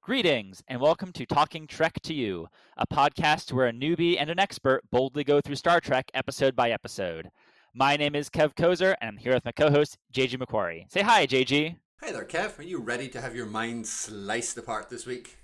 [0.00, 2.46] Greetings, and welcome to Talking Trek to You,
[2.76, 6.70] a podcast where a newbie and an expert boldly go through Star Trek episode by
[6.70, 7.30] episode.
[7.74, 10.90] My name is Kev Kozer, and I'm here with my co host, JG McQuarrie.
[10.90, 11.76] Say hi, JG.
[12.02, 12.58] Hi there, Kev.
[12.58, 15.36] Are you ready to have your mind sliced apart this week?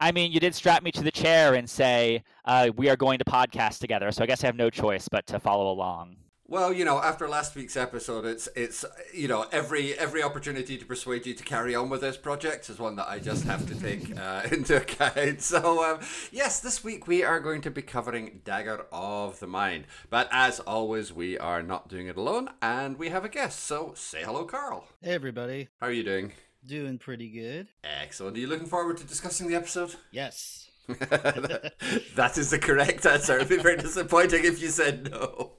[0.00, 3.18] I mean, you did strap me to the chair and say, uh, we are going
[3.18, 6.16] to podcast together, so I guess I have no choice but to follow along.
[6.50, 10.86] Well, you know, after last week's episode, it's it's you know every every opportunity to
[10.86, 13.74] persuade you to carry on with this project is one that I just have to
[13.78, 15.42] take uh, into account.
[15.42, 16.00] So um,
[16.32, 20.58] yes, this week we are going to be covering Dagger of the Mind, but as
[20.60, 23.60] always, we are not doing it alone, and we have a guest.
[23.64, 24.86] So say hello, Carl.
[25.02, 26.32] Hey everybody, How are you doing?
[26.66, 27.68] Doing pretty good.
[27.84, 28.36] Excellent.
[28.36, 29.94] Are you looking forward to discussing the episode?
[30.10, 30.67] Yes.
[32.14, 33.36] that is the correct answer.
[33.36, 35.52] It'd be very disappointing if you said no.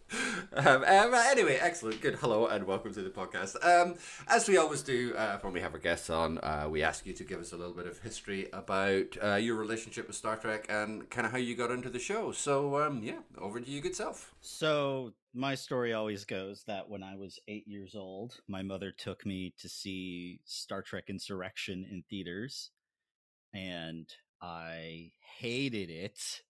[0.53, 2.01] Um, um, anyway, excellent.
[2.01, 2.15] Good.
[2.15, 3.55] Hello and welcome to the podcast.
[3.63, 3.93] Um,
[4.27, 7.13] as we always do uh, when we have our guests on, uh, we ask you
[7.13, 10.65] to give us a little bit of history about uh, your relationship with Star Trek
[10.67, 12.31] and kind of how you got into the show.
[12.31, 14.33] So, um, yeah, over to you, good self.
[14.41, 19.27] So my story always goes that when I was eight years old, my mother took
[19.27, 22.71] me to see Star Trek Insurrection in theaters,
[23.53, 24.09] and
[24.41, 26.41] I hated it.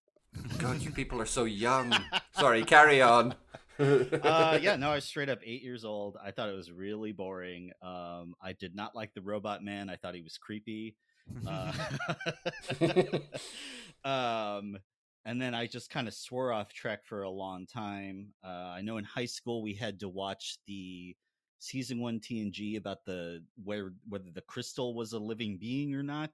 [0.58, 1.94] God, you people are so young.
[2.32, 3.36] Sorry, carry on.
[3.80, 6.18] uh, yeah, no, I was straight up eight years old.
[6.24, 7.72] I thought it was really boring.
[7.82, 9.90] Um, I did not like the Robot Man.
[9.90, 10.96] I thought he was creepy.
[11.48, 11.72] Uh,
[14.04, 14.78] um,
[15.26, 18.34] and then I just kind of swore off Trek for a long time.
[18.44, 21.16] Uh, I know in high school we had to watch the
[21.60, 26.32] season one TNG about the where whether the crystal was a living being or not,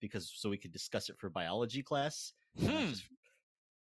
[0.00, 2.32] because so we could discuss it for biology class.
[2.58, 2.66] Hmm.
[2.88, 3.04] just-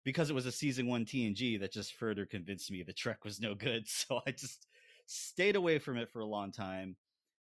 [0.06, 3.40] because it was a season one TNG, that just further convinced me the Trek was
[3.40, 3.86] no good.
[3.88, 4.68] So I just
[5.06, 6.96] stayed away from it for a long time.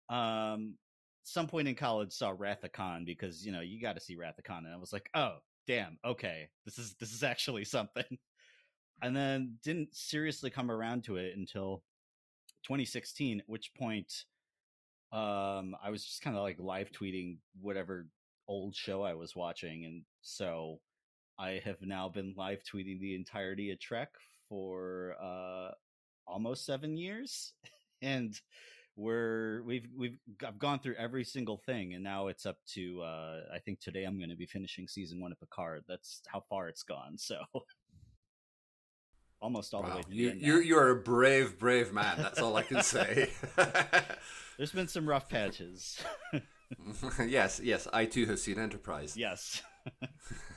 [0.10, 0.76] Um,
[1.24, 4.40] some point in college saw Wrath Khan because you know you got to see Wrath
[4.44, 5.38] Khan, and I was like, oh
[5.68, 8.06] damn, okay, this is this is actually something.
[9.02, 11.84] And then didn't seriously come around to it until
[12.64, 14.14] 2016, at which point
[15.12, 18.08] um I was just kind of like live tweeting whatever
[18.48, 20.80] old show I was watching, and so
[21.40, 24.10] I have now been live tweeting the entirety of Trek
[24.50, 25.72] for uh
[26.28, 27.54] almost seven years,
[28.02, 28.40] and
[28.96, 33.42] we're we've we've I've gone through every single thing, and now it's up to uh
[33.54, 35.84] I think today I'm going to be finishing season one of Picard.
[35.88, 37.18] That's how far it's gone.
[37.18, 37.42] So
[39.42, 40.60] almost all the Wow, way to the you, you, now.
[40.60, 42.18] you're a brave, brave man.
[42.22, 43.32] That's all I can say.
[44.58, 46.00] There's been some rough patches.
[47.28, 49.16] yes, yes, I too have seen Enterprise.
[49.18, 49.62] yes.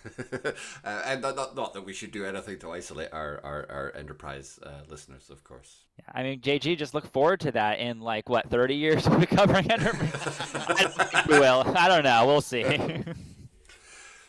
[0.85, 3.93] uh, and not, not, not that we should do anything to isolate our, our, our
[3.97, 5.85] Enterprise uh, listeners, of course.
[5.99, 9.19] Yeah, I mean, JG, just look forward to that in like, what, 30 years we'll
[9.19, 10.13] be covering Enterprise?
[10.55, 11.65] I we will.
[11.77, 12.27] I don't know.
[12.27, 13.03] We'll see.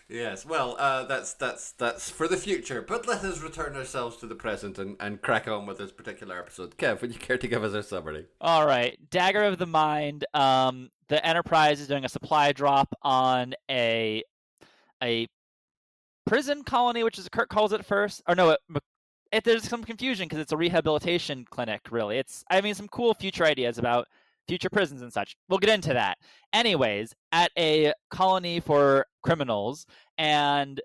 [0.10, 2.82] Yes, well, uh, that's that's that's for the future.
[2.82, 6.40] But let us return ourselves to the present and, and crack on with this particular
[6.40, 6.78] episode.
[6.78, 8.26] Kev, would you care to give us a summary?
[8.40, 10.26] All right, Dagger of the Mind.
[10.34, 14.24] Um, the Enterprise is doing a supply drop on a
[15.04, 15.28] a
[16.26, 18.22] prison colony, which is Kirk calls it first.
[18.30, 18.60] Or no, it,
[19.34, 21.92] it, there's some confusion because it's a rehabilitation clinic.
[21.92, 24.08] Really, it's I mean some cool future ideas about
[24.48, 25.36] future prisons and such.
[25.50, 26.18] We'll get into that.
[26.54, 29.86] Anyways, at a colony for criminals,
[30.18, 30.82] and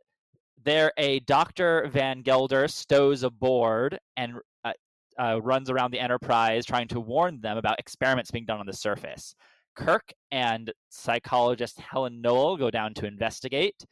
[0.65, 1.89] there a Dr.
[1.89, 4.34] Van Gelder stows aboard and
[4.65, 4.73] uh,
[5.19, 8.73] uh, runs around the Enterprise trying to warn them about experiments being done on the
[8.73, 9.34] surface.
[9.75, 13.84] Kirk and psychologist Helen Noel go down to investigate,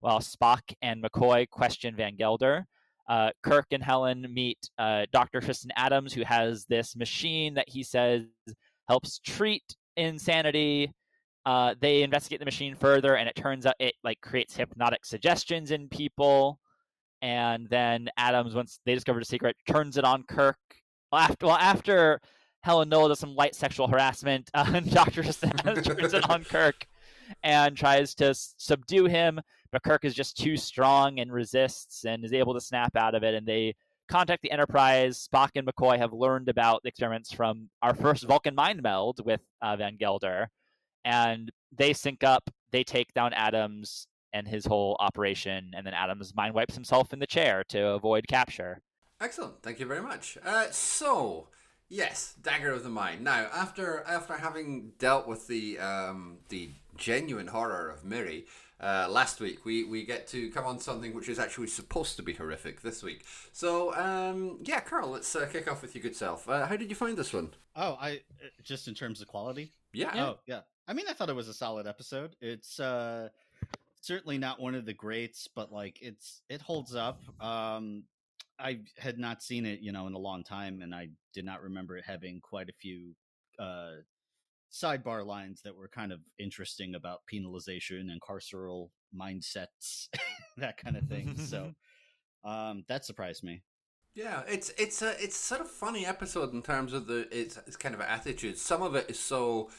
[0.00, 2.66] while Spock and McCoy question Van Gelder.
[3.08, 5.40] Uh, Kirk and Helen meet uh, Dr.
[5.40, 8.24] Tristan Adams, who has this machine that he says
[8.88, 10.92] helps treat insanity.
[11.46, 15.70] Uh, they investigate the machine further, and it turns out it like creates hypnotic suggestions
[15.70, 16.58] in people.
[17.22, 20.58] And then Adams, once they discover the secret, turns it on Kirk.
[21.10, 22.20] Well, after well, after
[22.62, 26.86] Helen Noel does some light sexual harassment, uh, Doctor turns it on Kirk
[27.42, 29.40] and tries to s- subdue him,
[29.72, 33.22] but Kirk is just too strong and resists and is able to snap out of
[33.22, 33.34] it.
[33.34, 33.74] And they
[34.08, 35.28] contact the Enterprise.
[35.32, 39.40] Spock and McCoy have learned about the experiments from our first Vulcan mind meld with
[39.62, 40.48] uh, Van Gelder,
[41.04, 42.50] and they sync up.
[42.70, 47.18] They take down Adams and his whole operation, and then Adams mind wipes himself in
[47.18, 48.80] the chair to avoid capture.
[49.20, 50.38] Excellent, thank you very much.
[50.44, 51.48] Uh, so,
[51.88, 53.24] yes, Dagger of the Mind.
[53.24, 58.46] Now, after after having dealt with the um, the genuine horror of Miri,
[58.80, 62.22] uh, last week, we, we get to come on something which is actually supposed to
[62.22, 63.24] be horrific this week.
[63.52, 66.48] So, um, yeah, Carl, let's uh, kick off with your good self.
[66.48, 67.50] Uh, how did you find this one?
[67.74, 69.72] Oh, I uh, just in terms of quality.
[69.92, 70.12] Yeah.
[70.14, 70.60] Oh, yeah.
[70.86, 72.36] I mean, I thought it was a solid episode.
[72.40, 73.28] It's uh,
[74.00, 77.20] certainly not one of the greats, but like it's it holds up.
[77.42, 78.04] Um,
[78.58, 81.62] I had not seen it, you know, in a long time, and I did not
[81.62, 83.14] remember it having quite a few
[83.58, 83.96] uh,
[84.72, 90.08] sidebar lines that were kind of interesting about penalization and carceral mindsets,
[90.56, 91.38] that kind of thing.
[91.38, 91.72] so
[92.44, 93.62] um, that surprised me.
[94.14, 97.76] Yeah, it's it's a it's sort of funny episode in terms of the it's it's
[97.76, 98.58] kind of attitude.
[98.58, 99.70] Some of it is so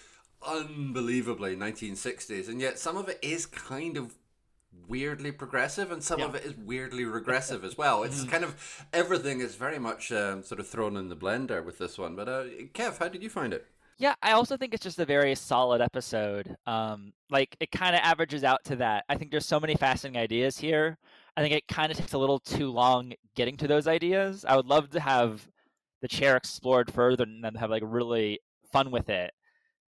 [0.46, 4.16] unbelievably 1960s, and yet some of it is kind of
[4.88, 6.26] weirdly progressive, and some Yeah.
[6.28, 8.04] of it is weirdly regressive as well.
[8.04, 11.78] It's kind of everything is very much um, sort of thrown in the blender with
[11.78, 12.16] this one.
[12.16, 12.44] But uh,
[12.74, 13.68] Kev, how did you find it?
[14.00, 16.56] Yeah, I also think it's just a very solid episode.
[16.66, 19.04] Um, like it kind of averages out to that.
[19.10, 20.98] I think there's so many fascinating ideas here.
[21.36, 24.46] I think it kind of takes a little too long getting to those ideas.
[24.46, 25.46] I would love to have
[26.02, 28.40] the chair explored further and then have like really
[28.72, 29.32] fun with it.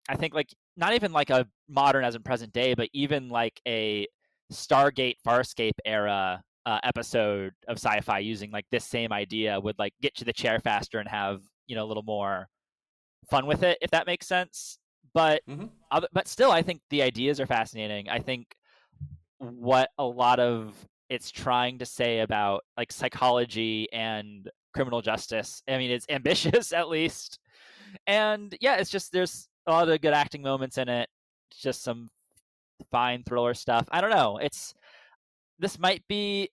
[0.09, 3.59] I think like not even like a modern as in present day, but even like
[3.67, 4.07] a
[4.53, 10.15] Stargate Farscape era uh, episode of sci-fi using like this same idea would like get
[10.17, 12.47] to the chair faster and have you know a little more
[13.29, 14.77] fun with it if that makes sense.
[15.13, 15.69] But Mhm.
[15.91, 18.09] other, but still i think the ideas are fascinating.
[18.09, 18.55] I think
[19.37, 20.73] what a lot of
[21.09, 26.89] it's trying to say about like psychology and criminal justice i mean it's ambitious at
[26.89, 27.39] least.
[28.07, 31.09] And yeah it's just there's a lot of good acting moments in it
[31.51, 32.09] just some
[32.91, 33.87] fine thriller stuff.
[33.91, 34.73] I don't know it's
[35.59, 36.49] this might be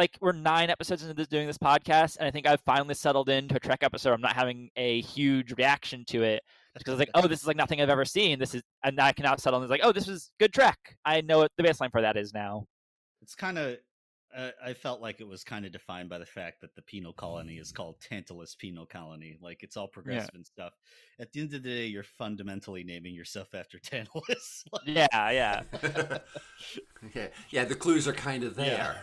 [0.00, 3.28] like we're nine episodes into this, doing this podcast, and I think I've finally settled
[3.28, 4.14] into a Trek episode.
[4.14, 6.42] I'm not having a huge reaction to it
[6.74, 8.38] because it's like, oh, this is like nothing I've ever seen.
[8.38, 10.78] This is, and I can now settle and it's like, oh, this is good Trek.
[11.04, 12.66] I know what the baseline for that is now.
[13.20, 13.76] It's kind of.
[14.34, 17.12] Uh, I felt like it was kind of defined by the fact that the penal
[17.12, 19.36] colony is called Tantalus Penal Colony.
[19.42, 20.72] Like it's all progressive and stuff.
[21.18, 24.64] At the end of the day, you're fundamentally naming yourself after Tantalus.
[24.72, 25.62] Like, Yeah, yeah.
[27.14, 28.94] yeah, yeah, the clues are kind of Yeah.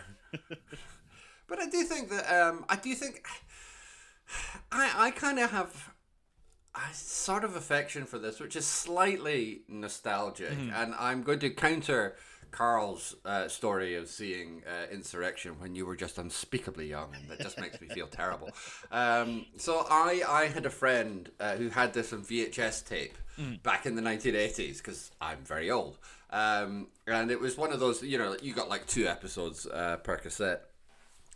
[1.48, 3.26] But I do think that um, I do think
[4.72, 5.90] I I kind of have
[6.74, 12.16] a sort of affection for this, which is slightly nostalgic, and I'm going to counter
[12.50, 17.40] Carl's uh, story of seeing uh, Insurrection when you were just unspeakably young, and that
[17.40, 18.50] just makes me feel terrible.
[18.90, 23.18] Um, so I I had a friend uh, who had this on VHS tape
[23.62, 25.98] back in the 1980s because I'm very old.
[26.30, 29.96] Um, and it was one of those, you know, you got like two episodes uh,
[29.98, 30.68] per cassette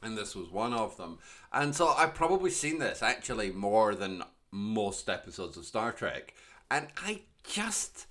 [0.03, 1.19] and this was one of them.
[1.53, 6.35] And so I've probably seen this actually more than most episodes of Star Trek,
[6.71, 8.06] and I just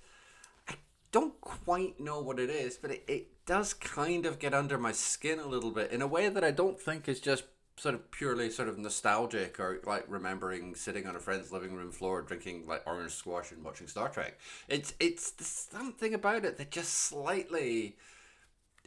[0.68, 0.74] I
[1.12, 4.92] don't quite know what it is, but it, it does kind of get under my
[4.92, 7.44] skin a little bit in a way that I don't think is just
[7.76, 11.90] sort of purely sort of nostalgic or like remembering sitting on a friend's living room
[11.90, 14.38] floor drinking like orange squash and watching Star Trek.
[14.68, 15.32] It's it's
[15.70, 17.96] something about it that just slightly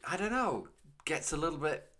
[0.08, 0.68] I don't know
[1.06, 1.92] gets a little bit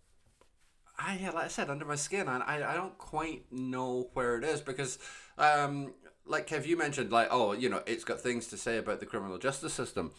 [0.98, 4.38] I yeah, like I said, under my skin, and I, I don't quite know where
[4.38, 4.98] it is because,
[5.36, 5.92] um,
[6.26, 9.06] like Kev, you mentioned, like oh, you know, it's got things to say about the
[9.06, 10.12] criminal justice system.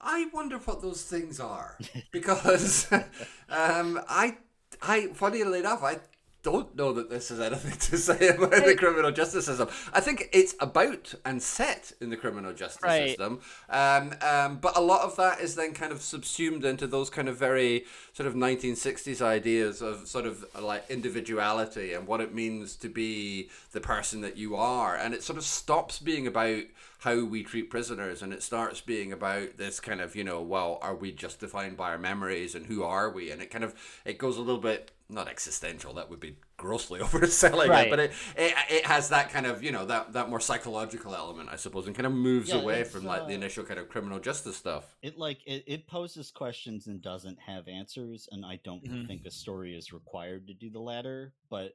[0.00, 1.78] I wonder what those things are
[2.12, 2.90] because,
[3.48, 4.36] um, I,
[4.82, 5.98] I, funnily enough, I
[6.42, 9.68] don't know that this has anything to say about the criminal justice system.
[9.92, 13.08] I think it's about and set in the criminal justice Right.
[13.08, 17.10] system, um, um, but a lot of that is then kind of subsumed into those
[17.10, 22.32] kind of very sort of 1960s ideas of sort of like individuality and what it
[22.32, 26.62] means to be the person that you are, and it sort of stops being about
[27.06, 30.78] how we treat prisoners and it starts being about this kind of you know well
[30.82, 33.74] are we just defined by our memories and who are we and it kind of
[34.04, 37.86] it goes a little bit not existential that would be grossly overselling Right.
[37.86, 41.14] it but it, it it has that kind of you know that that more psychological
[41.14, 43.80] element i suppose and kind of moves Yeah, away from like the uh, initial kind
[43.80, 48.44] of criminal justice stuff it like it, it poses questions and doesn't have answers and
[48.44, 49.06] i don't Mhm.
[49.06, 51.72] think a story is required to do the latter but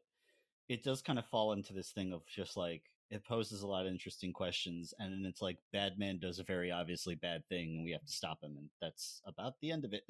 [0.69, 3.85] it does kind of fall into this thing of just like it poses a lot
[3.85, 7.75] of interesting questions and then it's like bad man does a very obviously bad thing
[7.75, 10.03] and we have to stop him and that's about the end of it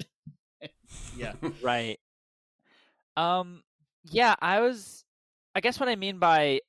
[1.16, 1.32] yeah
[1.62, 1.98] right.
[3.16, 3.62] Um.
[4.10, 5.04] Yeah, I was.
[5.54, 6.60] I guess what I mean by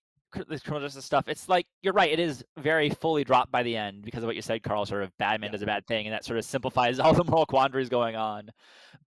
[0.50, 2.12] this criminal justice stuff, it's like you're right.
[2.12, 4.86] It is very fully dropped by the end because of what you said, Carl.
[4.86, 5.52] Sort of bad man Yeah.
[5.54, 8.50] does a bad thing, and that sort of simplifies all the moral quandaries going on.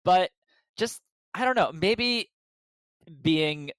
[0.04, 0.30] But
[0.76, 1.00] just
[1.34, 1.72] I don't know.
[1.72, 2.30] Maybe
[3.22, 3.70] being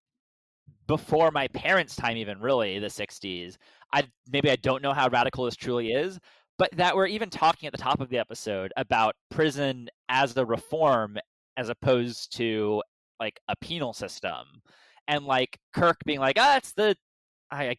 [0.87, 3.57] before my parents' time, even really the '60s.
[3.93, 6.19] I maybe I don't know how radical this truly is,
[6.57, 10.45] but that we're even talking at the top of the episode about prison as a
[10.45, 11.17] reform
[11.57, 12.81] as opposed to
[13.19, 14.45] like a penal system.
[15.07, 16.95] And like kirk being like ah it's the
[17.51, 17.75] i, I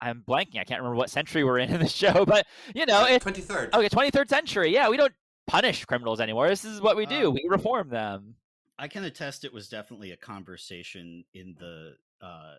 [0.00, 0.58] i'm blanking.
[0.58, 3.74] I can't remember what century we're in in the show but you know it's 23rd.
[3.74, 4.72] okay 23rd century.
[4.74, 5.12] Yeah we don't
[5.46, 6.48] punish criminals anymore.
[6.48, 7.28] This is what we do.
[7.28, 8.34] Um, we reform them.
[8.78, 12.54] I can attest it was definitely a conversation in the uh,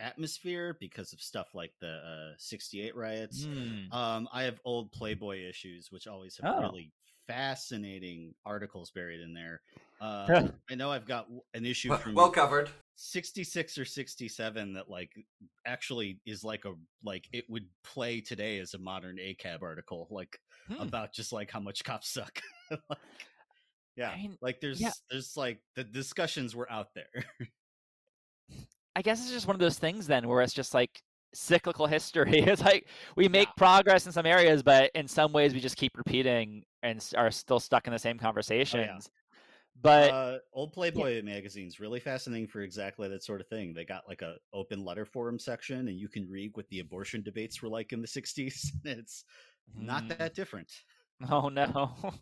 [0.00, 3.44] atmosphere because of stuff like the uh, 68 riots.
[3.44, 3.92] Hmm.
[3.92, 6.60] Um, I have old Playboy issues, which always have Oh.
[6.60, 6.92] really
[7.26, 9.62] fascinating articles buried in there.
[10.00, 12.68] Uh, I know I've got an issue Well, from well covered.
[12.96, 15.10] 66 or 67 that like
[15.66, 20.38] actually is like a like it would play today as a modern ACAB article, like
[20.68, 20.80] Hmm.
[20.80, 22.40] about just like how much cops suck.
[22.70, 22.98] Like,
[23.96, 24.90] yeah, I mean, like there's yeah.
[25.10, 27.24] there's like the discussions were out there.
[28.96, 31.02] I guess it's just one of those things then where it's just like
[31.34, 32.40] cyclical history.
[32.40, 32.86] It's like
[33.16, 33.52] we make Yeah.
[33.56, 37.60] progress in some areas, but in some ways we just keep repeating and are still
[37.60, 39.10] stuck in the same conversations.
[39.82, 43.74] But uh, old Playboy magazine's really fascinating for exactly that sort of thing.
[43.74, 47.22] They got like a open letter forum section, and you can read what the abortion
[47.22, 48.70] debates were like in the '60s.
[48.84, 49.24] It's
[49.74, 50.18] not Mm.
[50.18, 50.70] that different.
[51.28, 51.96] oh no.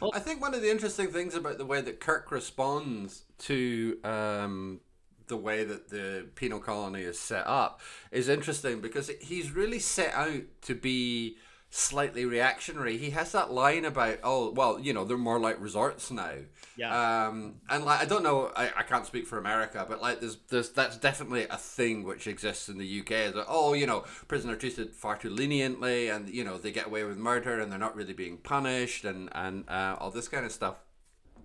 [0.00, 3.98] well, I think one of the interesting things about the way that Kirk responds to
[4.04, 4.80] um,
[5.28, 10.14] the way that the penal colony is set up is interesting because he's really set
[10.14, 11.36] out to be
[11.70, 12.96] slightly reactionary.
[12.96, 16.34] He has that line about, oh, well, you know, they're more like resorts now.
[16.76, 20.20] Yeah, Um, and like I don't know, I, I can't speak for America, but like
[20.20, 23.10] there's there's that's definitely a thing which exists in the UK.
[23.12, 26.72] Is that oh you know prisoners are treated far too leniently, and you know they
[26.72, 30.26] get away with murder, and they're not really being punished, and and uh, all this
[30.26, 30.76] kind of stuff.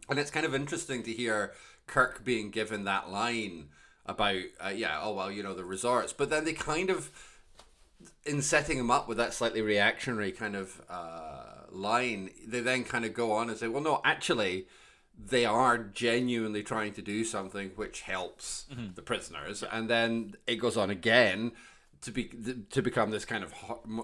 [0.09, 1.53] And it's kind of interesting to hear
[1.89, 3.69] Kirk being given that line
[4.05, 7.11] about uh, yeah oh well you know the resorts, but then they kind of
[8.25, 13.05] in setting him up with that slightly reactionary kind of uh, line, they then kind
[13.05, 14.67] of go on and say, well, no, actually,
[15.17, 18.65] they are genuinely trying to do something which helps
[18.95, 21.51] the prisoners, and then it goes on again
[22.01, 22.31] to be
[22.71, 23.53] to become this kind of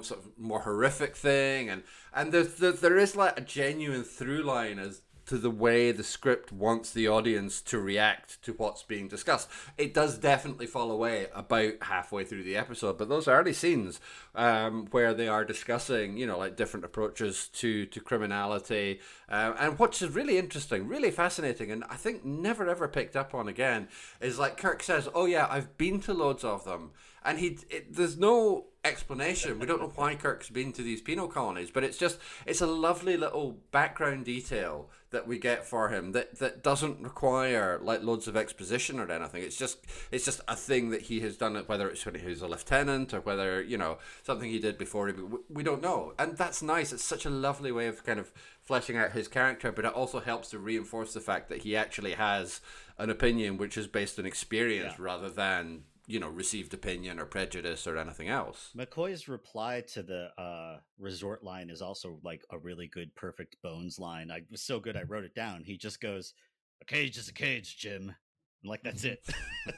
[0.04, 4.44] sort of more horrific thing, and and there's, there there is like a genuine through
[4.44, 9.08] line as to the way the script wants the audience to react to what's being
[9.08, 9.50] discussed.
[9.78, 14.00] It does definitely fall away about halfway through the episode, but those early scenes
[14.36, 19.80] um, where they are discussing, you know, like different approaches to to criminality, um, and
[20.02, 23.88] is really interesting, really fascinating, and I think never ever picked up on again
[24.20, 26.92] is like Kirk says, "Oh yeah, I've been to loads of them,"
[27.26, 29.58] and he it, there's no explanation.
[29.60, 32.68] We don't know why Kirk's been to these penal colonies, but it's just it's a
[32.68, 38.28] lovely little background detail that we get for him that that doesn't require like loads
[38.28, 39.42] of exposition or anything.
[39.44, 39.80] It's just
[40.12, 41.56] it's just a thing that he has done.
[41.56, 45.12] Whether it's when he was a lieutenant or whether you know something he did before,
[45.50, 46.14] we don't know.
[46.20, 46.94] And that's nice.
[46.94, 50.20] It's such a lovely way of kind of fleshing out his character, but it also
[50.20, 52.62] helps to reinforce the fact that he actually has
[52.98, 55.04] an opinion which is based on experience Yeah.
[55.06, 58.72] rather than you know received opinion or prejudice or anything else.
[58.76, 64.00] McCoy's reply to the uh, resort line is also like a really good, perfect bones
[64.00, 64.32] line.
[64.32, 65.64] I was so good I wrote it down.
[65.64, 66.34] He just goes,
[66.82, 68.14] "A cage is a cage, Jim,"
[68.62, 69.28] and like that's it.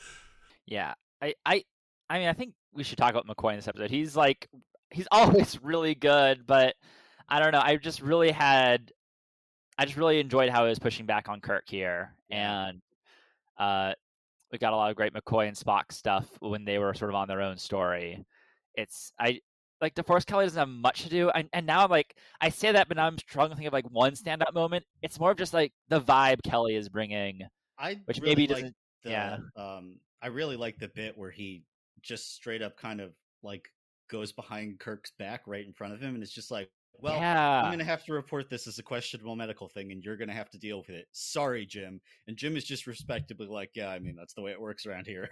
[0.66, 0.94] yeah.
[1.20, 1.64] I, I
[2.08, 3.90] I mean I think we should talk about McCoy in this episode.
[3.90, 4.48] He's like
[4.90, 6.74] he's always really good, but
[7.28, 7.62] I don't know.
[7.62, 8.92] I just really had
[9.78, 12.14] I just really enjoyed how he was pushing back on Kirk here.
[12.30, 12.80] And
[13.58, 13.92] uh
[14.56, 17.14] we got a lot of great McCoy and Spock stuff when they were sort of
[17.14, 18.24] on their own story.
[18.74, 19.40] It's I
[19.82, 22.72] like DeForest Kelley doesn't have much to do, and, and now I'm like I say
[22.72, 24.86] that, but now I'm struggling to think of like one standout moment.
[25.02, 27.42] It's more of just like the vibe Kelley is bringing,
[27.78, 28.74] I which really maybe doesn't.
[29.04, 29.36] the, yeah.
[29.56, 31.64] um, I really like the bit where he
[32.00, 33.68] just straight up kind of like
[34.08, 37.62] goes behind Kirk's back right in front of him, and it's just like, well, yeah,
[37.62, 40.28] I'm going to have to report this as a questionable medical thing, and you're going
[40.28, 41.06] to have to deal with it.
[41.12, 42.00] Sorry, Jim.
[42.26, 45.06] And Jim is just respectably like, yeah, I mean, that's the way it works around
[45.06, 45.28] here.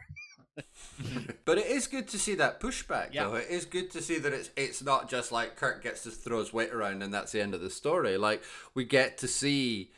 [1.45, 3.25] But it is good to see that pushback, Yeah.
[3.25, 3.35] though.
[3.35, 6.39] It is good to see that it's it's not just like Kirk gets to throw
[6.39, 8.17] his weight around and that's the end of the story.
[8.17, 8.43] Like
[8.73, 9.91] we get to see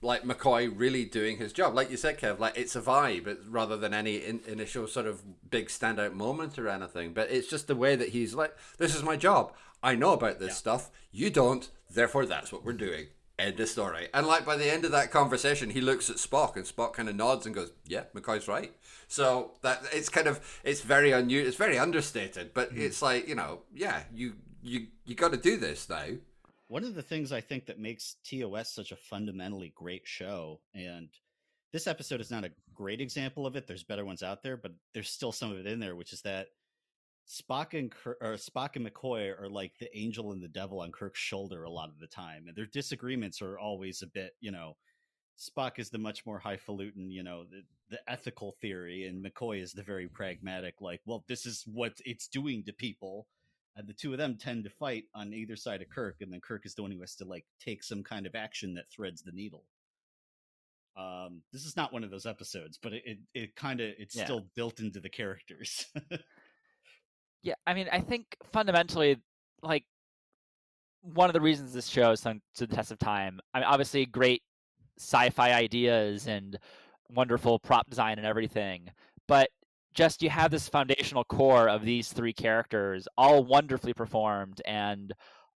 [0.00, 1.74] like McCoy really doing his job.
[1.74, 5.06] Like you said, Kev, like it's a vibe it's, rather than any in, initial sort
[5.06, 7.12] of big standout moment or anything.
[7.12, 9.52] But it's just the way that he's like, this is my job.
[9.82, 10.54] I know about this Yeah.
[10.54, 10.90] stuff.
[11.10, 11.70] You don't.
[11.90, 13.08] Therefore, that's what we're doing.
[13.38, 14.08] End of story.
[14.12, 17.08] And like by the end of that conversation, he looks at Spock, and Spock kind
[17.08, 18.72] of nods and goes, "Yeah, McCoy's right."
[19.06, 21.46] So that it's kind of it's very unusual.
[21.46, 22.80] It's very understated, but hmm.
[22.80, 26.06] it's like you know, yeah, you you you got to do this now.
[26.66, 31.08] One of the things I think that makes TOS such a fundamentally great show, and
[31.72, 33.66] this episode is not a great example of it.
[33.66, 36.22] There's better ones out there, but there's still some of it in there, which is
[36.22, 36.48] that
[37.28, 40.90] Spock and Kirk, or Spock and McCoy are like the angel and the devil on
[40.92, 44.50] Kirk's shoulder a lot of the time, and their disagreements are always a bit, you
[44.50, 44.76] know.
[45.38, 49.72] Spock is the much more highfalutin, you know, the, the ethical theory, and McCoy is
[49.72, 53.28] the very pragmatic, like, well, this is what it's doing to people.
[53.76, 56.40] And the two of them tend to fight on either side of Kirk, and then
[56.40, 59.22] Kirk is the one who has to like take some kind of action that threads
[59.22, 59.64] the needle.
[60.96, 64.16] Um, this is not one of those episodes, but it it, it kind of it's
[64.16, 64.24] Yeah.
[64.24, 65.86] still built into the characters.
[67.42, 69.16] Yeah, I mean, I think fundamentally,
[69.62, 69.84] like,
[71.02, 73.40] one of the reasons this show is to the test of time.
[73.54, 74.42] I mean, obviously, great
[74.98, 76.58] sci-fi ideas and
[77.10, 78.90] wonderful prop design and everything,
[79.28, 79.48] but
[79.94, 85.12] just you have this foundational core of these three characters, all wonderfully performed and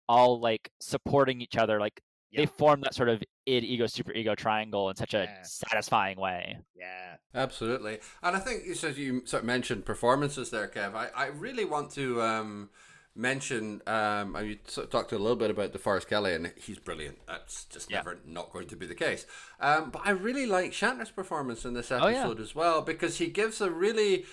[0.08, 1.80] all like supporting each other.
[1.80, 2.42] Like Yeah.
[2.42, 5.42] they form that sort of id ego super ego triangle in such a Yeah.
[5.44, 6.60] satisfying way.
[6.76, 8.00] yeah, Absolutely.
[8.24, 10.96] And I think you said you sort of mentioned performances there, Kev.
[10.96, 12.70] I, I really want to um,
[13.16, 16.80] mention, um, and you sort of talked a little bit about DeForest Kelley, and he's
[16.80, 17.20] brilliant.
[17.28, 17.98] That's just Yeah.
[17.98, 19.26] never not going to be the case.
[19.60, 22.22] Um, but I really like Shatner's performance in this Oh, yeah.
[22.22, 24.26] episode as well, because he gives a really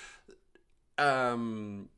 [0.98, 1.88] um,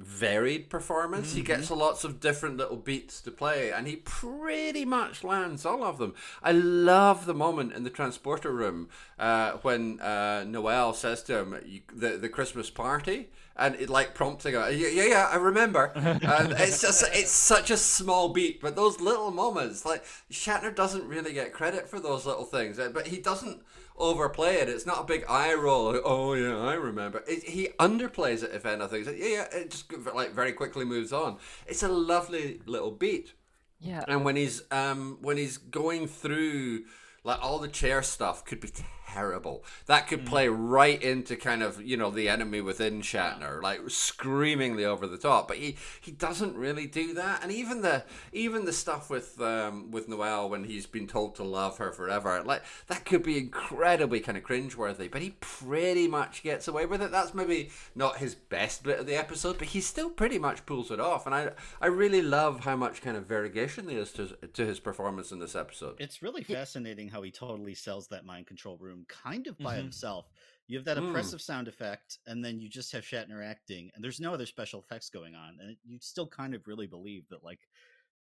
[0.00, 1.34] varied performance.
[1.34, 5.84] He gets lots of different little beats to play, and he pretty much lands all
[5.84, 6.14] of them.
[6.42, 8.88] I love the moment in the transporter room
[9.18, 14.54] uh, when uh, Noel says to him, "the the Christmas party," and it like prompting,
[14.54, 18.76] him, "Yeah, yeah, yeah I remember." and it's just it's such a small beat, but
[18.76, 23.18] those little moments, like Shatner doesn't really get credit for those little things, but he
[23.18, 23.62] doesn't
[24.00, 24.68] overplay it.
[24.68, 25.92] It's not a big eye roll.
[25.92, 27.22] like, oh yeah, I remember.
[27.28, 29.04] It, he underplays it if anything.
[29.04, 29.46] Like, yeah, yeah.
[29.52, 31.38] It just like very quickly moves on.
[31.66, 33.34] It's a lovely little beat.
[33.80, 34.04] Yeah.
[34.08, 36.84] And when he's um when he's going through
[37.24, 38.70] like all the chair stuff could be
[39.12, 39.64] terrible.
[39.86, 44.84] That could play right into kind of you know the enemy within Shatner, like screamingly
[44.84, 45.48] over the top.
[45.48, 47.42] But he he doesn't really do that.
[47.42, 51.44] And even the even the stuff with um with Noel when he's been told to
[51.44, 55.10] love her forever, like that could be incredibly kind of cringeworthy.
[55.10, 57.10] But he pretty much gets away with it.
[57.10, 60.90] That's maybe not his best bit of the episode, but he still pretty much pulls
[60.90, 61.26] it off.
[61.26, 64.80] And I I really love how much kind of variegation there is to to his
[64.80, 65.96] performance in this episode.
[65.98, 69.82] it's really fascinating how he totally sells that mind control room kind of by Mhm.
[69.82, 70.26] himself.
[70.66, 71.08] You have that Mm.
[71.08, 74.80] oppressive sound effect, and then you just have Shatner acting, and there's no other special
[74.80, 77.60] effects going on, and you still kind of really believe that like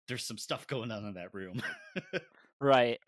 [0.08, 1.62] there's some stuff going on in that room.
[2.60, 3.00] Right.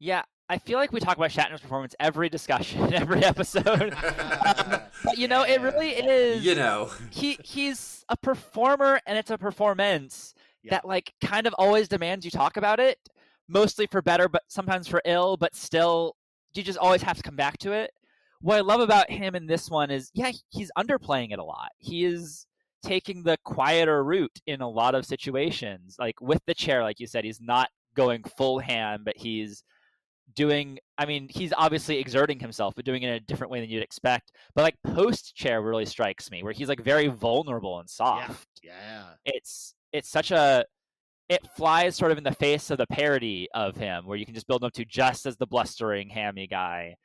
[0.00, 3.92] Yeah, I feel like we talk about Shatner's performance every discussion, every episode.
[3.94, 6.44] Um, but you know, it really is.
[6.44, 6.90] you know.
[7.10, 10.72] he he's a performer, and it's a performance Yeah.
[10.72, 12.98] that like kind of always demands you talk about it,
[13.48, 15.36] mostly for better, but sometimes for ill.
[15.36, 16.16] But still,
[16.54, 17.92] you just always have to come back to it.
[18.40, 21.70] What I love about him in this one is, yeah, he's underplaying it a lot.
[21.78, 22.46] He is
[22.82, 25.96] taking the quieter route in a lot of situations.
[25.98, 29.62] Like with the chair, like you said, he's not going full hand, but he's
[30.34, 33.70] doing I mean, he's obviously exerting himself, but doing it in a different way than
[33.70, 34.32] you'd expect.
[34.54, 38.48] But like post chair really strikes me, where he's like very vulnerable and soft.
[38.62, 39.04] yeah.
[39.24, 40.64] It's it's such a
[41.30, 44.34] it flies sort of in the face of the parody of him, where you can
[44.34, 46.96] just build him up to just as the blustering, hammy guy.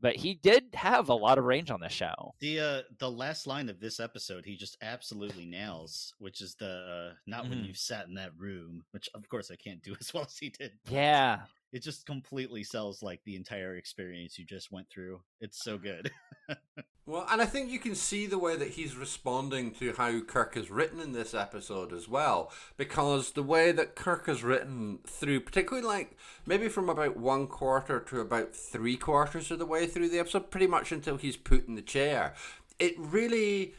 [0.00, 2.34] But he did have a lot of range on the show.
[2.40, 7.10] The uh the last line of this episode he just absolutely nails, which is the
[7.10, 7.66] uh, not when Mhm.
[7.68, 10.48] you've sat in that room, which of course I can't do as well as he
[10.50, 10.72] did.
[10.88, 11.40] Yeah.
[11.72, 15.20] It just completely sells like the entire experience you just went through.
[15.40, 16.10] It's so good.
[17.04, 20.56] Well, and I think you can see the way that he's responding to how Kirk
[20.56, 25.40] is written in this episode as well, because the way that Kirk is written through,
[25.40, 30.10] particularly like maybe from about one quarter to about three quarters of the way through
[30.10, 32.34] the episode, pretty much until he's put in the chair,
[32.78, 33.74] it really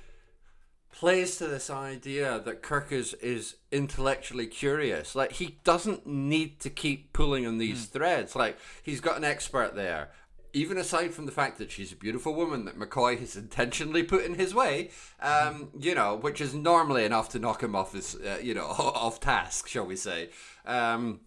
[0.93, 5.15] plays to this idea that Kirk is, is intellectually curious.
[5.15, 8.35] Like he doesn't need to keep pulling on these threads.
[8.35, 10.11] Like he's got an expert there.
[10.55, 14.23] Even aside from the fact that she's a beautiful woman that McCoy has intentionally put
[14.23, 18.15] in his way, um, you know, which is normally enough to knock him off his,
[18.15, 20.29] uh, you know, off task, shall we say.
[20.63, 21.21] Um,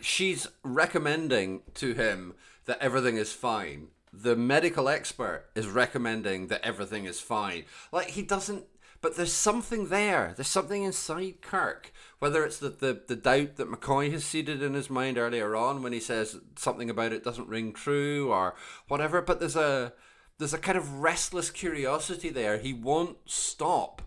[0.00, 3.88] she's recommending to him that everything is fine.
[4.14, 7.64] The medical expert is recommending that everything is fine.
[7.92, 8.64] Like he doesn't
[9.04, 10.32] but there's something there.
[10.34, 11.92] There's something inside Kirk.
[12.20, 15.82] Whether it's the, the, the doubt that McCoy has seeded in his mind earlier on
[15.82, 18.54] when he says something about it doesn't ring true or
[18.88, 19.92] whatever, but there's a
[20.38, 22.56] there's a kind of restless curiosity there.
[22.56, 24.00] He won't stop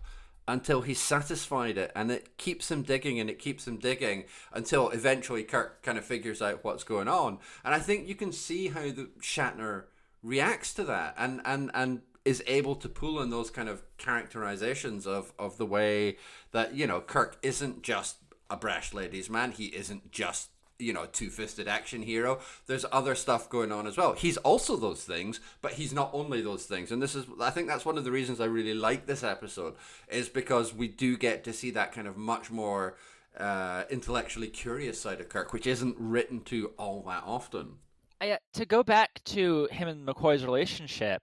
[0.48, 4.90] until he's satisfied it and it keeps him digging and it keeps him digging until
[4.90, 7.38] eventually Kirk kind of figures out what's going on.
[7.64, 9.84] And I think you can see how the Shatner
[10.24, 15.06] reacts to that and and and is able to pull in those kind of characterizations
[15.06, 16.18] of of the way
[16.52, 18.18] that you know Kirk isn't just
[18.50, 19.52] a brash ladies man.
[19.52, 22.38] He isn't just you know two fisted action hero.
[22.66, 24.12] There's other stuff going on as well.
[24.12, 26.92] He's also those things, but he's not only those things.
[26.92, 29.74] And this is I think that's one of the reasons I really like this episode
[30.08, 32.96] is because we do get to see that kind of much more
[33.38, 37.76] uh, intellectually curious side of Kirk, which isn't written to all that often.
[38.20, 41.22] I, uh, to go back to him and McCoy's relationship,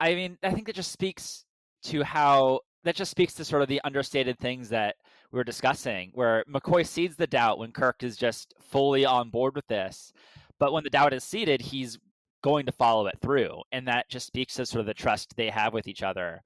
[0.00, 1.44] I mean, I think that just speaks
[1.84, 4.96] to how that just speaks to sort of the understated things that
[5.32, 9.56] we were discussing, where McCoy seeds the doubt when Kirk is just fully on board
[9.56, 10.12] with this,
[10.58, 11.98] but when the doubt is seeded, he's
[12.42, 15.50] going to follow it through, and that just speaks to sort of the trust they
[15.50, 16.42] have with each other.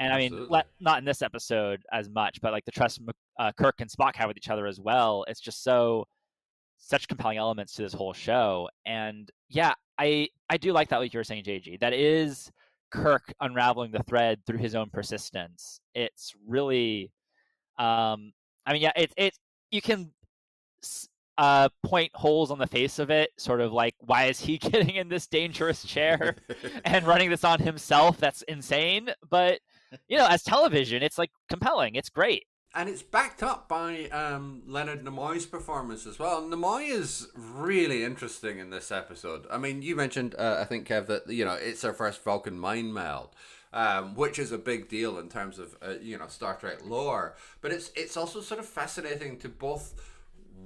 [0.00, 3.00] And I mean, let, not in this episode as much, but like the trust
[3.38, 5.24] uh, Kirk and Spock have with each other as well.
[5.28, 6.06] It's just so
[6.78, 8.68] such compelling elements to this whole show.
[8.84, 11.78] And yeah, I I do like that, like you were saying, JG.
[11.78, 12.50] That is
[12.94, 15.80] Kirk unraveling the thread through his own persistence.
[15.94, 17.10] It's really,
[17.76, 18.32] um,
[18.64, 19.34] I mean, yeah, it's it.
[19.70, 20.12] You can
[21.36, 24.94] uh, point holes on the face of it, sort of like, why is he getting
[24.94, 26.36] in this dangerous chair
[26.84, 28.18] and running this on himself?
[28.18, 29.10] That's insane.
[29.28, 29.58] But
[30.08, 31.96] you know, as television, it's like compelling.
[31.96, 32.44] It's great.
[32.76, 36.42] And it's backed up by um, Leonard Nimoy's performance as well.
[36.42, 39.46] Nimoy is really interesting in this episode.
[39.48, 42.58] I mean, you mentioned, uh, I think, Kev, that you know it's our first Vulcan
[42.58, 43.30] mind meld,
[43.72, 47.36] um, which is a big deal in terms of uh, you know Star Trek lore.
[47.60, 49.94] But it's it's also sort of fascinating to both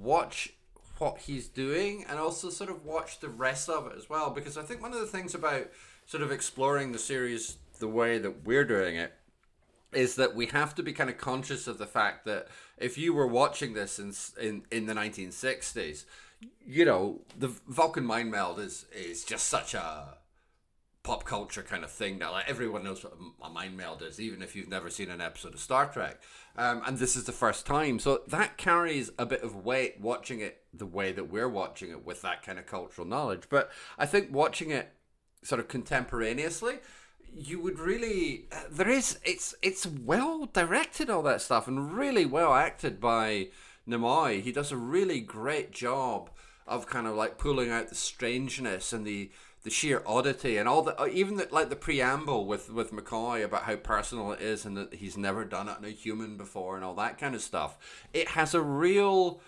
[0.01, 0.53] watch
[0.97, 4.31] what he's doing and also sort of watch the rest of it as well.
[4.31, 5.67] Because I think one of the things about
[6.07, 9.13] sort of exploring the series the way that we're doing it
[9.93, 12.47] is that we have to be kind of conscious of the fact that
[12.77, 16.05] if you were watching this in in, in the 1960s,
[16.65, 20.17] you know, the Vulcan mind meld is is just such a
[21.03, 22.31] pop culture kind of thing now.
[22.31, 25.53] Like everyone knows what a mind meld is, even if you've never seen an episode
[25.53, 26.21] of Star Trek.
[26.57, 30.41] Um, and this is the first time, so that carries a bit of weight watching
[30.41, 33.43] it the way that we're watching it with that kind of cultural knowledge.
[33.49, 34.91] But I think watching it
[35.41, 36.79] sort of contemporaneously
[37.35, 42.25] you would really uh, there is it's it's well directed all that stuff and really
[42.25, 43.49] well acted by
[43.87, 44.41] Nimoy.
[44.41, 46.29] He does a really great job
[46.67, 49.31] of kind of like pulling out the strangeness and the
[49.63, 53.43] the sheer oddity and all the uh, even the, like the preamble with with McCoy
[53.43, 56.75] about how personal it is and that he's never done it in a human before
[56.75, 57.77] and all that kind of stuff.
[58.13, 59.41] It has a real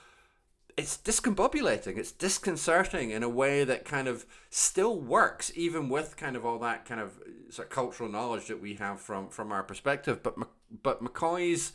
[0.77, 6.35] it's discombobulating it's disconcerting in a way that kind of still works even with kind
[6.35, 9.63] of all that kind of sort of cultural knowledge that we have from from our
[9.63, 10.23] perspective.
[10.23, 10.35] But
[10.83, 11.73] but mccoy's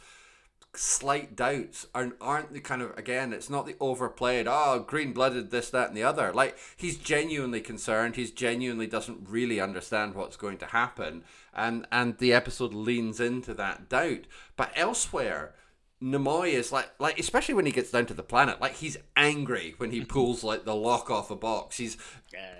[0.74, 5.50] slight doubts aren't, aren't the kind of again it's not the overplayed oh green blooded
[5.50, 6.32] this that and the other.
[6.32, 12.18] Like he's genuinely concerned he's genuinely doesn't really understand what's going to happen and and
[12.18, 14.26] the episode leans into that doubt.
[14.56, 15.54] But elsewhere
[16.02, 19.74] Nimoy is like like especially when he gets down to the planet, like he's angry
[19.78, 21.78] when he pulls like the lock off a box.
[21.78, 21.96] He's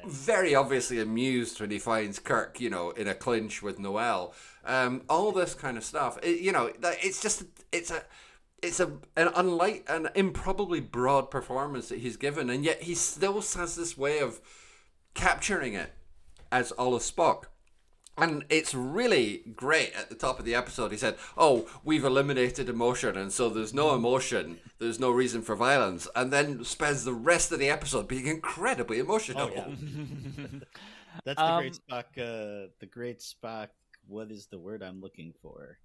[0.07, 4.33] very obviously amused when he finds Kirk, you know, in a clinch with Noel.
[4.64, 6.18] Um, all this kind of stuff.
[6.22, 8.03] It, you know, it's just it's a
[8.62, 13.42] it's a an unlike an improbably broad performance that he's given, and yet he still
[13.42, 14.40] has this way of
[15.12, 15.92] capturing it
[16.51, 17.44] as Olive Spock.
[18.18, 20.90] And it's really great at the top of the episode.
[20.90, 25.55] He said, Oh, we've eliminated emotion, and so there's no emotion, there's no reason for
[25.55, 26.09] violence.
[26.16, 29.50] And then spends the rest of the episode being incredibly emotional.
[29.52, 29.66] Oh, yeah.
[31.24, 33.68] That's the um, great Spock, uh, the great Spock.
[34.07, 35.79] What is the word I'm looking for?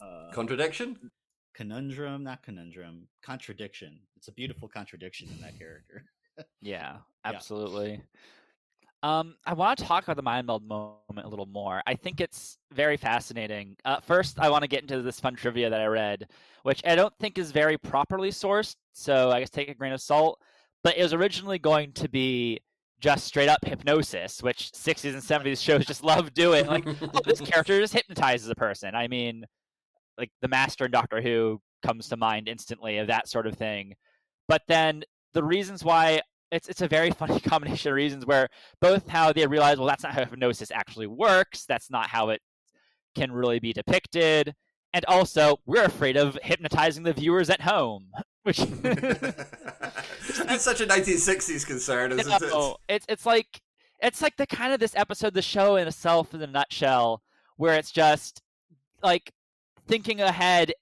[0.00, 1.10] Uh, contradiction?
[1.54, 3.08] Conundrum, not conundrum.
[3.22, 3.98] Contradiction.
[4.16, 6.04] It's a beautiful contradiction in that character.
[6.62, 7.90] yeah, absolutely.
[7.90, 7.98] Yeah.
[9.02, 11.80] Um, I want to talk about the mind meld moment a little more.
[11.86, 13.76] I think it's very fascinating.
[13.84, 16.28] Uh, first, I want to get into this fun trivia that I read,
[16.64, 20.00] which I don't think is very properly sourced, so I guess take a grain of
[20.00, 20.40] salt.
[20.82, 22.58] But it was originally going to be
[23.00, 26.66] just straight up hypnosis, which 60s and 70s shows just love doing.
[26.66, 28.94] Like, oh, this character just hypnotizes a person.
[28.94, 29.44] I mean,
[30.16, 33.94] like the Master in Doctor Who comes to mind instantly of that sort of thing.
[34.48, 38.48] But then the reasons why it's it's a very funny combination of reasons where
[38.80, 42.40] both how they realize well that's not how hypnosis actually works that's not how it
[43.14, 44.54] can really be depicted
[44.94, 48.08] and also we're afraid of hypnotizing the viewers at home
[48.42, 49.44] which that's
[50.64, 53.60] such a 1960s concern isn't no, it it's it's like
[54.00, 57.20] it's like the kind of this episode the show in itself in a nutshell
[57.56, 58.40] where it's just
[59.02, 59.32] like
[59.86, 60.72] thinking ahead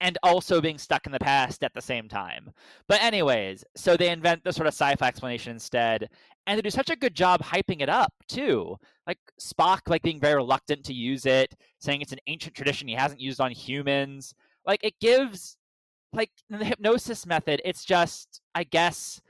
[0.00, 2.50] and also being stuck in the past at the same time.
[2.86, 6.08] But anyways, so they invent the sort of sci-fi explanation instead,
[6.46, 8.76] and they do such a good job hyping it up too.
[9.06, 12.94] Like Spock, like being very reluctant to use it, saying it's an ancient tradition he
[12.94, 14.34] hasn't used on humans.
[14.66, 15.56] Like it gives,
[16.12, 19.20] like the hypnosis method, it's just, I guess,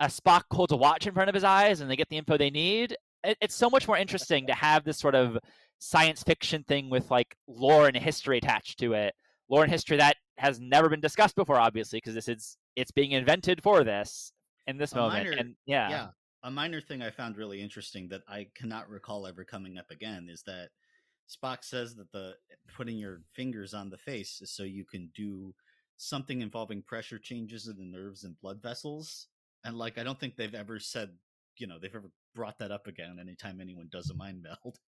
[0.00, 2.36] a Spock holds a watch in front of his eyes, and they get the info
[2.36, 2.96] they need.
[3.24, 5.38] It, it's so much more interesting to have this sort of
[5.78, 9.14] science fiction thing with like lore and history attached to it.
[9.48, 13.12] Lore and history that has never been discussed before, obviously, because this is it's being
[13.12, 14.32] invented for this
[14.66, 15.24] in this A moment.
[15.24, 16.06] minor- and yeah, yeah
[16.42, 20.28] a minor thing i found really interesting that i cannot recall ever coming up again
[20.30, 20.68] is that
[21.28, 22.34] spock says that the
[22.76, 25.52] putting your fingers on the face is so you can do
[25.96, 29.26] something involving pressure changes in the nerves and blood vessels
[29.64, 31.10] and like i don't think they've ever said
[31.56, 34.78] you know they've ever brought that up again anytime anyone does a mind meld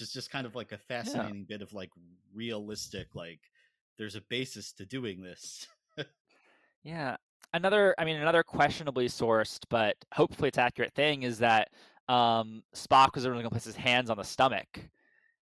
[0.00, 1.90] is just kind of like a fascinating bit of like
[2.34, 3.40] realistic like
[3.98, 5.66] there's a basis to doing this
[6.82, 7.16] Yeah.
[7.52, 11.68] Another, I mean, another questionably sourced, but hopefully it's accurate thing is that
[12.08, 14.66] um, Spock was originally going to place his hands on the stomach.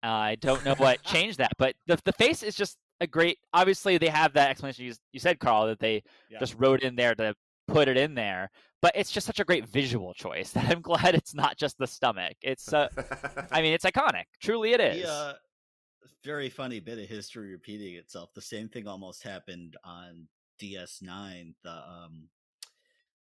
[0.03, 3.39] Uh, I don't know what changed that, but the the face is just a great.
[3.53, 6.39] Obviously, they have that explanation you, you said, Carl, that they Yeah.
[6.39, 7.33] just wrote in there to
[7.67, 8.49] put it in there.
[8.81, 11.87] But it's just such a great visual choice that I'm glad it's not just the
[11.87, 12.35] stomach.
[12.41, 12.89] It's, uh,
[13.51, 14.25] I mean, it's iconic.
[14.41, 15.03] Truly, it is.
[15.03, 15.33] The, uh,
[16.23, 18.33] very funny bit of history repeating itself.
[18.33, 20.27] The same thing almost happened on
[20.61, 21.53] DS9.
[21.63, 22.29] The um,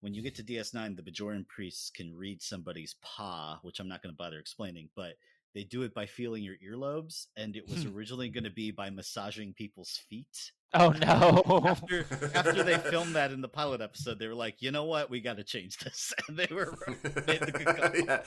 [0.00, 4.02] when you get to DS9, the Bajoran priests can read somebody's pagh, which I'm not
[4.02, 5.12] going to bother explaining, but
[5.54, 7.94] they do it by feeling your earlobes, and it was Hmm.
[7.94, 10.52] originally going to be by massaging people's feet.
[10.74, 11.62] Oh no.
[11.66, 15.10] After after they filmed that in the pilot episode, they were like, you know what,
[15.10, 16.76] we got to change this, and they were
[17.26, 17.96] made the good call.
[17.96, 18.22] yeah.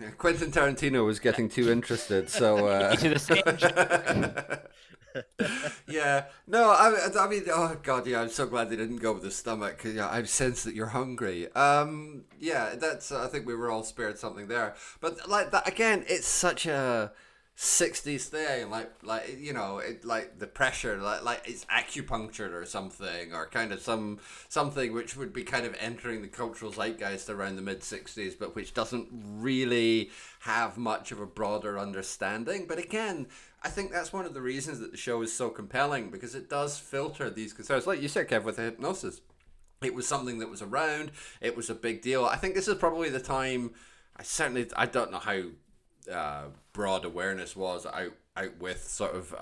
[0.00, 2.66] Yeah, Quentin Tarantino was getting too interested, so.
[2.66, 2.96] Uh...
[2.96, 3.42] To the same
[5.88, 9.22] yeah, no, I, I mean, oh god, yeah, I'm so glad they didn't go with
[9.24, 9.78] the stomach.
[9.78, 11.52] 'cause, yeah, I sense that you're hungry.
[11.54, 13.10] Um, yeah, that's.
[13.10, 17.12] I think we were all spared something there, but like that again, it's such a.
[17.60, 22.64] 60s thing like like you know it like the pressure like like it's acupuncture or
[22.64, 24.18] something or kind of some
[24.48, 28.54] something which would be kind of entering the cultural zeitgeist around the mid 60s but
[28.54, 30.08] which doesn't really
[30.40, 32.64] have much of a broader understanding.
[32.66, 33.26] But again
[33.62, 36.48] I think that's one of the reasons that the show is so compelling because it
[36.48, 37.86] does filter these concerns.
[37.86, 39.20] Like you said Kev with the hypnosis.
[39.82, 41.10] It was something that was around.
[41.42, 42.24] It was a big deal.
[42.24, 43.72] I think this is probably the time
[44.16, 45.42] I certainly I don't know how
[46.10, 49.36] uh, broad awareness was out out with sort of uh,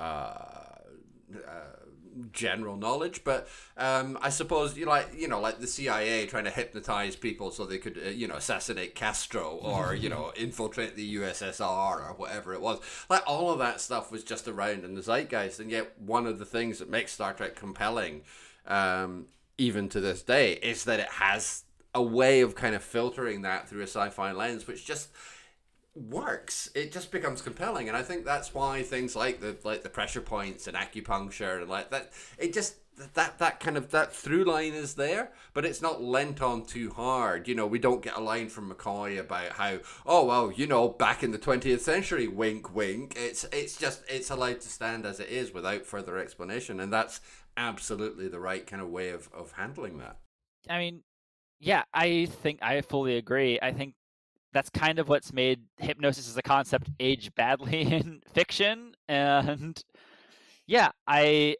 [1.47, 1.79] uh,
[2.33, 6.51] general knowledge, but um, I suppose you like you know like the CIA trying to
[6.51, 11.17] hypnotize people so they could uh, you know assassinate Castro or you know infiltrate the
[11.17, 12.81] USSR or whatever it was.
[13.09, 16.39] Like all of that stuff was just around in the zeitgeist, and yet one of
[16.39, 18.23] the things that makes Star Trek compelling,
[18.67, 23.43] um, even to this day, is that it has a way of kind of filtering
[23.43, 25.09] that through a sci-fi lens, which just
[25.99, 26.71] works.
[26.75, 30.21] It just becomes compelling and i think that's why things like the like the pressure
[30.21, 32.77] points and acupuncture and like that it just
[33.15, 36.91] that that kind of that through line is there but it's not lent on too
[36.91, 37.47] hard.
[37.49, 40.89] You know we don't get a line from mccoy about how oh well you know
[40.89, 43.15] back in the 20th century wink wink.
[43.17, 47.21] It's it's just it's allowed to stand as it is without further explanation and that's
[47.57, 50.17] absolutely the right kind of way of, of handling that.
[50.71, 51.03] I mean,
[51.61, 53.59] yeah, I think I fully agree.
[53.61, 53.95] I think
[54.53, 59.83] that's kind of what's made hypnosis as a concept age badly in fiction, and
[60.67, 61.57] yeah, I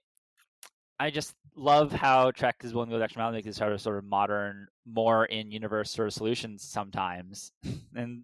[0.99, 3.57] I just love how Trek is willing to go the extra mile and make these
[3.57, 7.53] sort of modern, more in universe sort of solutions sometimes,
[7.95, 8.23] and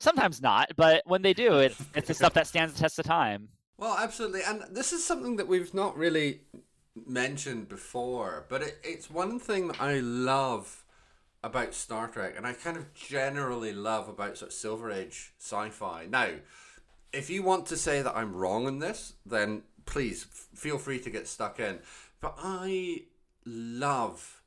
[0.00, 0.70] sometimes not.
[0.76, 3.48] But when they do, it it's the stuff that stands the test of time.
[3.78, 4.42] Well, absolutely.
[4.42, 6.42] And this is something that we've not really
[7.06, 10.81] mentioned before, but it, it's one thing I love
[11.44, 15.70] about Star Trek, and I kind of generally love about sort of Silver Age sci
[15.70, 16.06] fi.
[16.08, 16.28] Now,
[17.12, 20.98] if you want to say that I'm wrong in this, then please f- feel free
[21.00, 21.80] to get stuck in.
[22.20, 23.02] But I
[23.44, 24.42] love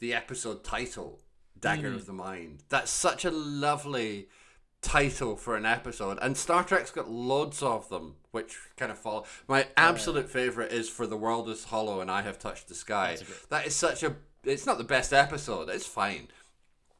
[0.00, 1.20] the episode title,
[1.58, 2.64] Dagger of the Mind.
[2.68, 4.28] That's such a lovely
[4.80, 9.24] title for an episode, and Star Trek's got loads of them, which kind of follow.
[9.46, 13.16] My absolute favorite is "For the World Is Hollow and I Have Touched the Sky."
[13.48, 14.16] That is such a.
[14.44, 15.68] It's not the best episode.
[15.68, 16.28] It's fine.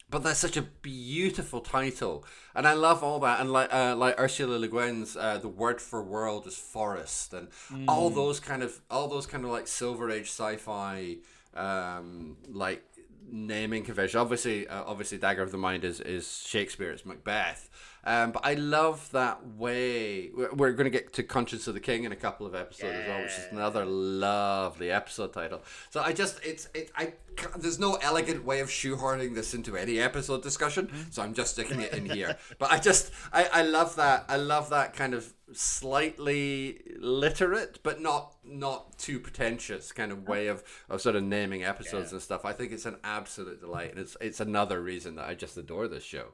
[0.08, 3.40] But that's such a beautiful title, and I love all that.
[3.40, 7.48] And like uh, like Ursula Le Guin's, uh, the word for world is forest, and
[7.88, 11.16] all those kind of all those kind of like Silver Age sci-fi,
[11.54, 12.84] um, like
[13.30, 14.20] naming convention.
[14.20, 16.90] Obviously, uh, obviously, Dagger of the Mind is is Shakespeare.
[16.90, 17.70] It's Macbeth.
[18.04, 20.30] Um, but I love that way.
[20.34, 23.06] We're, going to get to Conscience of the King in a couple of episodes as
[23.06, 25.62] well, which is another lovely episode title.
[25.90, 27.12] So I just it's it I
[27.56, 31.80] there's no elegant way of shoehorning this into any episode discussion, so I'm just sticking
[31.80, 32.36] it in here.
[32.58, 38.00] But I just I, I love that I love that kind of slightly literate but
[38.00, 42.16] not not too pretentious kind of way of, of sort of naming episodes Yeah.
[42.16, 42.44] and stuff.
[42.44, 45.86] I think it's an absolute delight and it's it's another reason that I just adore
[45.88, 46.28] this show.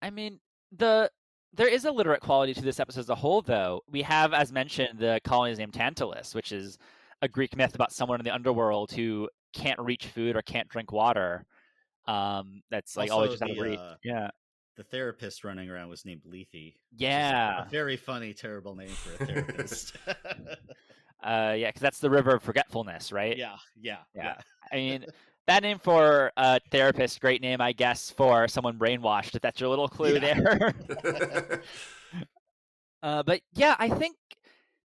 [0.00, 0.38] I mean,
[0.76, 1.10] the
[1.54, 3.80] there is a literate quality to this episode as a whole, though.
[3.90, 6.78] We have, as mentioned, the colony is named Tantalus, which is
[7.22, 10.92] a Greek myth about someone in the underworld who can't reach food or can't drink
[10.92, 11.46] water.
[12.06, 13.78] Um, that's like always just out of reach.
[13.78, 14.28] uh, Yeah,
[14.76, 16.74] The therapist running around was named Lethe.
[16.96, 19.96] yeah, a very funny, terrible name for a therapist.
[21.22, 23.36] uh, yeah, because that's the river of forgetfulness, right?
[23.36, 24.22] yeah, yeah, Yeah.
[24.22, 24.34] yeah.
[24.72, 25.06] I mean,
[25.48, 29.34] that name for a therapist, great name, I guess, for someone brainwashed.
[29.34, 30.34] If that's your little clue Yeah.
[30.34, 31.62] there.
[33.00, 34.16] Uh, but yeah, I think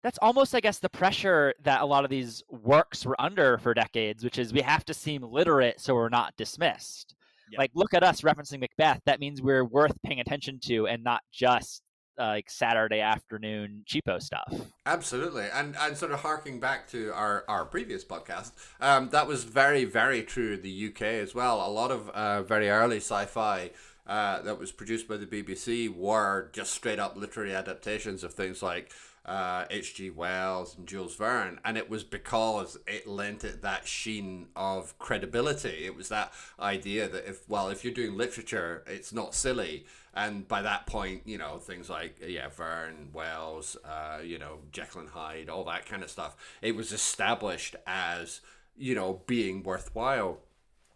[0.02, 3.72] that's almost, I guess, the pressure that a lot of these works were under for
[3.72, 7.14] decades, which is we have to seem literate so we're not dismissed.
[7.50, 7.58] Yeah.
[7.60, 9.00] Like, look at us referencing Macbeth.
[9.06, 11.82] That means we're worth paying attention to and not just
[12.18, 14.52] uh, like Saturday afternoon cheapo stuff.
[14.86, 19.44] Absolutely, and and sort of harking back to our our previous podcast, um, that was
[19.44, 21.66] very very true the UK as well.
[21.66, 23.70] A lot of uh, very early sci-fi.
[24.04, 28.60] Uh, that was produced by the BBC were just straight up literary adaptations of things
[28.60, 28.90] like
[29.24, 30.10] uh, H.G.
[30.10, 35.84] Wells and Jules Verne, and it was because it lent it that sheen of credibility.
[35.84, 40.46] It was that idea that if well, if you're doing literature, it's not silly, and
[40.46, 45.10] by that point, you know things like yeah, Verne, Wells, uh, you know Jekyll and
[45.10, 46.36] Hyde, all that kind of stuff.
[46.60, 48.40] It was established as
[48.76, 50.38] you know being worthwhile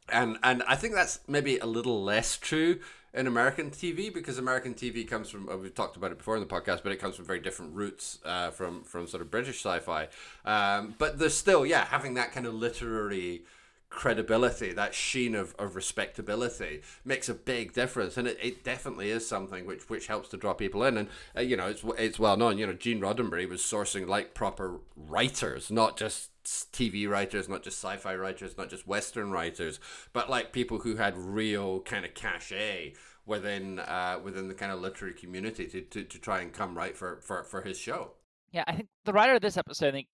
[0.08, 2.80] and and I think that's maybe a little less true
[3.12, 6.40] in American TV because American TV comes from uh, we've talked about it before in
[6.40, 9.64] the podcast, but it comes from very different roots uh, from from sort of British
[9.64, 10.08] sci-fi.
[10.44, 13.42] Um, but there's still yeah having that kind of literary
[13.88, 19.26] credibility, that sheen of, of respectability makes a big difference, and it, it definitely is
[19.26, 20.96] something which which helps to draw people in.
[20.96, 22.58] And uh, you know, it's it's well known.
[22.58, 27.78] You know, Gene Roddenberry was sourcing like proper writers, not just TV writers, not just
[27.82, 29.80] sci-fi writers, not just Western writers,
[30.12, 32.94] but like people who had real kind of cachet
[33.26, 36.96] within uh, within the kind of literary community to, to, to try and come right
[36.96, 38.12] for, for, for his show.
[38.52, 40.06] Yeah, I think the writer of this episode, I think,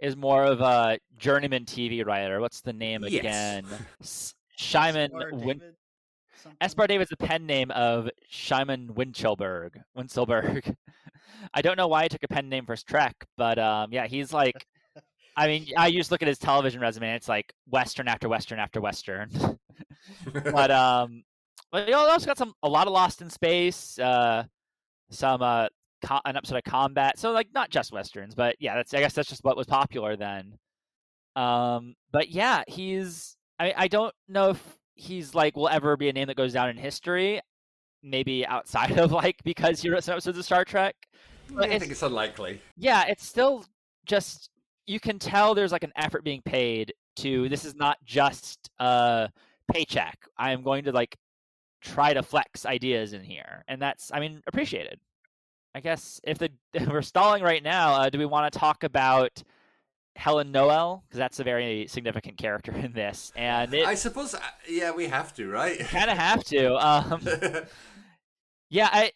[0.00, 2.40] is more of a journeyman TV writer.
[2.40, 3.20] What's the name Yes.
[3.20, 3.66] again?
[4.00, 5.74] S- Shimon Esbar Win- David
[6.42, 6.58] something?
[6.60, 9.80] Esbar David's the pen name of Shimon Winchelberg.
[9.96, 10.74] Wincelberg.
[11.54, 14.06] I don't know why I took a pen name for his Trek, but um, yeah,
[14.06, 14.66] he's like.
[15.36, 17.06] I mean, I just look at his television resume.
[17.06, 19.30] And it's like Western after Western after Western.
[20.44, 21.22] but um,
[21.70, 24.44] but he also got some a lot of Lost in Space, uh,
[25.10, 25.68] some uh,
[26.02, 27.18] co- an episode of Combat.
[27.18, 30.16] So like not just westerns, but yeah, that's I guess that's just what was popular
[30.16, 30.58] then.
[31.36, 36.12] Um, but yeah, he's I I don't know if he's like will ever be a
[36.12, 37.40] name that goes down in history.
[38.02, 40.96] Maybe outside of like because he wrote some episodes of Star Trek.
[41.50, 42.60] But I it's- think it's unlikely.
[42.76, 43.64] yeah, it's still
[44.06, 44.50] just
[44.86, 49.28] you can tell there's like an effort being paid to this is not just a
[49.72, 50.18] paycheck.
[50.36, 51.16] I am going to like
[51.82, 54.98] try to flex ideas in here, and that's I mean appreciated.
[55.74, 58.84] I guess if the if we're stalling right now, uh, do we want to talk
[58.84, 59.42] about
[60.16, 64.40] Helen Noel because that's a very significant character in this, and it I suppose, uh,
[64.68, 65.78] yeah, we have to, right?
[65.78, 66.74] kind of have to.
[66.74, 67.20] Um,
[68.70, 69.12] yeah, I,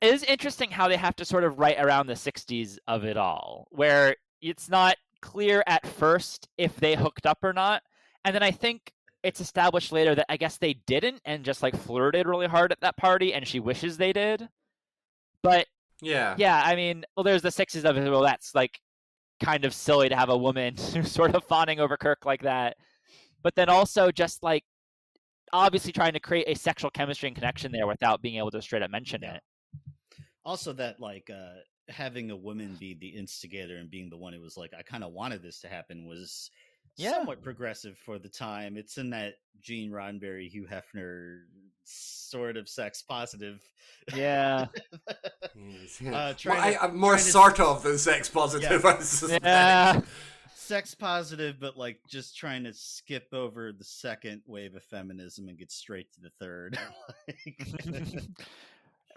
[0.00, 3.16] it is interesting how they have to sort of write around the 60s of it
[3.16, 7.82] all, where it's not clear at first if they hooked up or not.
[8.24, 8.92] And then I think
[9.22, 12.80] it's established later that I guess they didn't and just like flirted really hard at
[12.80, 14.48] that party and she wishes they did.
[15.42, 15.66] But
[16.02, 16.34] yeah.
[16.38, 18.10] yeah, I mean, well, there's the sixes of it.
[18.10, 18.78] Well, that's like
[19.42, 22.76] kind of silly to have a woman sort of fawning over Kirk like that.
[23.42, 24.64] But then also just like
[25.52, 28.82] obviously trying to create a sexual chemistry and connection there without being able to straight
[28.82, 29.36] up mention Yeah.
[29.36, 29.42] it.
[30.44, 34.40] also that like uh having a woman be the instigator and being the one who
[34.40, 36.50] was like i kind of wanted this to happen was
[36.96, 37.12] Yeah.
[37.12, 41.42] somewhat progressive for the time it's in that gene roddenberry hugh hefner
[41.86, 43.62] sort of sex positive
[44.14, 44.66] Yeah.
[45.08, 45.52] Uh,
[46.02, 48.84] Well, trying I, I'm more trying to- sort of than sex positive.
[48.84, 49.44] I suspect.
[49.44, 50.00] Yeah.
[50.54, 55.56] sex positive but like just trying to skip over the second wave of feminism and
[55.58, 56.78] get straight to the third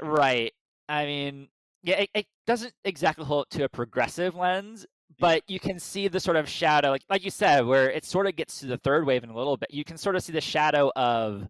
[0.02, 0.54] right.
[0.88, 1.48] I mean,
[1.84, 4.86] yeah, it, it doesn't exactly hold to a progressive lens,
[5.20, 8.28] but you can see the sort of shadow, like like you said, where it sort
[8.28, 9.72] of gets to the third wave in a little bit.
[9.74, 11.48] You can sort of see the shadow of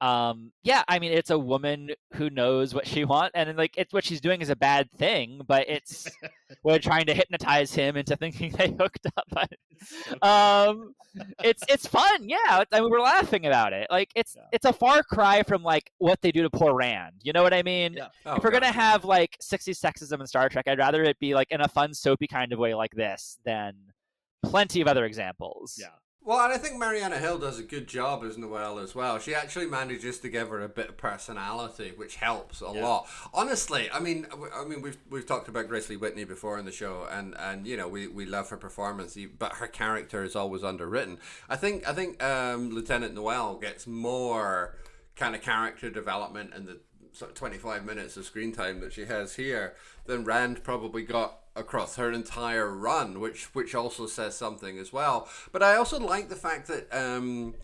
[0.00, 3.92] um yeah i mean it's a woman who knows what she wants and like it's
[3.92, 6.08] what she's doing is a bad thing but it's
[6.62, 9.52] we're trying to hypnotize him into thinking they hooked up but,
[10.22, 10.94] um
[11.42, 14.44] it's it's fun yeah i mean we're laughing about it like it's Yeah.
[14.52, 17.52] it's a far cry from like what they do to poor rand you know what
[17.54, 18.08] i mean Yeah.
[18.24, 18.60] Oh, if we're God.
[18.62, 21.68] gonna have like 60 sexism in star trek i'd rather it be like in a
[21.68, 23.74] fun soapy kind of way like this than
[24.44, 25.88] plenty of other examples Yeah.
[26.28, 29.18] Well, and I think Marianna Hill does a good job as Noel as well.
[29.18, 32.84] She actually manages to give her a bit of personality, which helps a Yeah.
[32.84, 33.08] lot.
[33.32, 36.70] Honestly, I mean, I mean, we've we've talked about Grace Lee Whitney before in the
[36.70, 40.62] show, and and you know we, we love her performance, but her character is always
[40.62, 41.16] underwritten.
[41.48, 44.76] I think I think um, Lieutenant Noel gets more
[45.16, 46.80] kind of character development in the
[47.12, 49.74] sort of 25 minutes of screen time that she has here
[50.04, 55.28] than Rand probably got across her entire run, which which also says something as well.
[55.52, 57.54] But I also like the fact that um,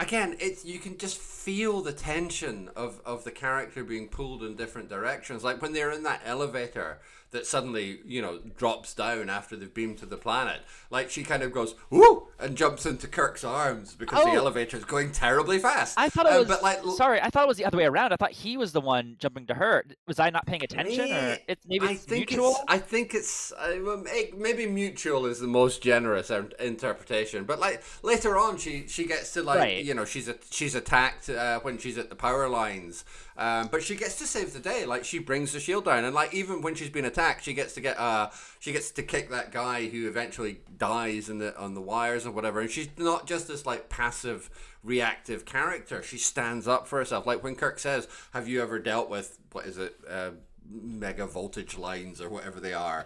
[0.00, 4.56] again, it's you can just feel the tension of of the character being pulled in
[4.56, 5.44] different directions.
[5.44, 6.98] Like when they're in that elevator
[7.30, 10.60] that suddenly you know drops down after they've beamed to the planet.
[10.90, 14.36] Like she kind of goes woo and jumps into Kirk's arms because the Oh.
[14.36, 15.94] elevator is going terribly fast.
[15.98, 16.48] I thought it Uh, was.
[16.48, 18.12] but like sorry, I thought it was the other way around.
[18.12, 19.84] I thought he was the one jumping to her.
[20.06, 22.50] Was I not paying attention, or Me- it's maybe I think mutual?
[22.50, 24.02] It's, I think it's uh,
[24.36, 27.44] maybe mutual is the most generous interpretation.
[27.44, 29.84] But like later on, she she gets to like Right.
[29.84, 33.04] you know she's a, she's attacked uh, when she's at the power lines,
[33.36, 34.84] um, but she gets to save the day.
[34.84, 37.72] Like she brings the shield down, and like even when she's been attacked, she gets
[37.74, 41.74] to get uh she gets to kick that guy who eventually dies in the on
[41.74, 42.60] the wires or whatever.
[42.60, 44.50] And she's not just this like passive
[44.82, 46.02] reactive character.
[46.02, 47.26] She stands up for herself.
[47.26, 50.30] Like when Kirk says, "Have you ever dealt with what is it?" Uh,
[50.70, 53.04] mega voltage lines or whatever they are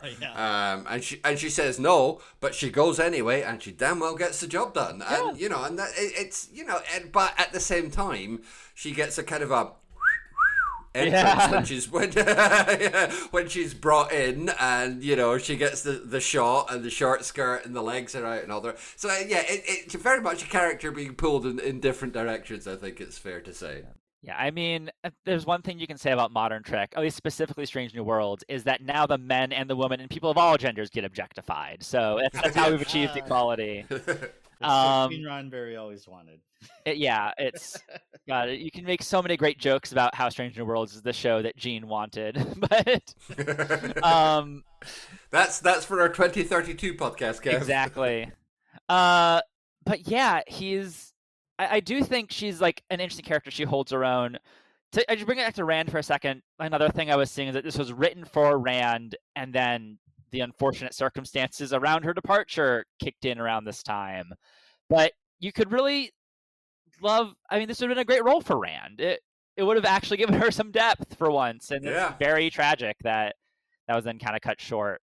[0.74, 4.14] um and she and she says no but she goes anyway and she damn well
[4.14, 7.32] gets the job done and you know and that it, it's you know and, but
[7.38, 8.40] at the same time
[8.74, 9.72] she gets a kind of a
[10.96, 11.50] entrance Yeah.
[11.50, 12.12] when she's when,
[13.30, 17.24] when she's brought in and you know she gets the, the shot and the short
[17.24, 20.20] skirt and the legs are out and all that so uh, yeah it, it's very
[20.20, 23.82] much a character being pulled in, in different directions i think it's fair to say
[24.22, 24.90] Yeah, I mean,
[25.24, 28.42] there's one thing you can say about modern Trek, at least specifically Strange New Worlds,
[28.48, 31.82] is that now the men and the women and people of all genders get objectified.
[31.84, 33.84] So that's, that's how we've achieved equality.
[34.60, 36.40] That's Um, Gene Roddenberry always wanted.
[36.84, 37.78] It- yeah, it's
[38.28, 38.50] God.
[38.50, 41.42] You can make so many great jokes about how Strange New Worlds is the show
[41.42, 43.14] that Gene wanted, but
[44.02, 44.64] um,
[45.30, 47.54] that's that's for our 2032 podcast Kev.
[47.54, 48.30] exactly.
[48.88, 49.40] Uh,
[49.84, 51.12] but yeah, he's.
[51.58, 53.50] I, I do think she's like an interesting character.
[53.50, 54.38] She holds her own.
[54.92, 56.42] To I just bring it back to Rand for a second.
[56.58, 59.98] Another thing I was seeing is that this was written for Rand, and then
[60.30, 64.32] the unfortunate circumstances around her departure kicked in around this time.
[64.88, 66.12] But you could really
[67.00, 67.32] love.
[67.50, 69.00] I mean, this would have been a great role for Rand.
[69.00, 69.20] It
[69.56, 72.08] it would have actually given her some depth for once, and Yeah.
[72.10, 73.36] it's very tragic that
[73.88, 75.00] that was then kind of cut short.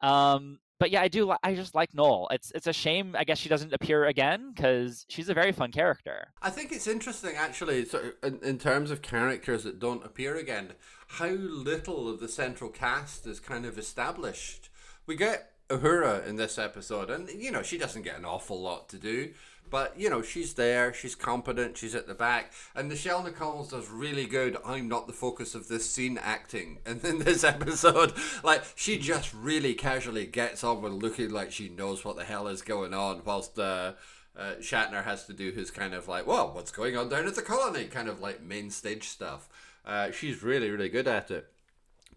[0.00, 1.34] Um, but yeah, I do.
[1.42, 2.28] I just like Noel.
[2.30, 3.14] It's it's a shame.
[3.18, 6.28] I guess she doesn't appear again because she's a very fun character.
[6.40, 7.86] I think it's interesting, actually,
[8.22, 10.72] in, in terms of characters that don't appear again,
[11.08, 14.70] how little of the central cast is kind of established.
[15.06, 18.88] We get Uhura in this episode, and you know she doesn't get an awful lot
[18.88, 19.30] to do,
[19.70, 23.90] but you know she's there, she's competent, she's at the back, and Nichelle Nichols does
[23.90, 24.56] really good.
[24.64, 29.34] I'm not the focus of this scene acting, and in this episode, like she just
[29.34, 33.22] really casually gets on with looking like she knows what the hell is going on,
[33.24, 33.58] whilst.
[33.58, 33.92] Uh,
[34.36, 37.34] uh, Shatner has to do his kind of like, well, what's going on down at
[37.34, 39.48] the colony, kind of like main stage stuff.
[39.84, 41.50] Uh, she's really, really good at it.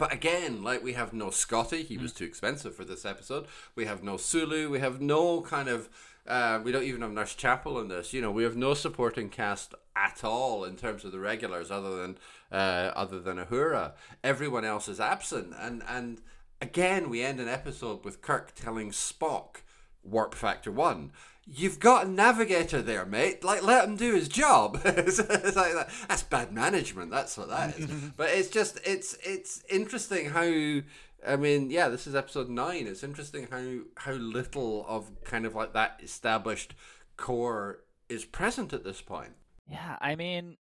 [0.02, 3.46] But again, like we have no Scotty, he was too expensive for this episode.
[3.76, 5.90] We have no Sulu, we have no kind of,
[6.26, 8.12] uh, we don't even have Nurse Chapel in this.
[8.12, 12.02] You know, we have no supporting cast at all in terms of the regulars, other
[12.02, 12.18] than
[12.52, 13.92] uh, other than Uhura.
[14.24, 16.22] Everyone else is absent, and and
[16.60, 19.58] again, we end an episode with Kirk telling Spock,
[20.04, 21.12] warp factor one.
[21.46, 23.44] You've got a navigator there, mate.
[23.44, 24.80] Like, let him do his job.
[24.86, 25.90] it's, it's like that.
[26.08, 27.12] That's bad management.
[27.12, 27.88] That's what that is.
[28.18, 30.82] but it's just, it's it's interesting how.
[31.28, 32.88] I mean, yeah, this is episode nine.
[32.88, 36.74] It's interesting how how little of kind of like that established
[37.18, 39.34] core is present at this point.
[39.68, 40.58] Yeah, I mean,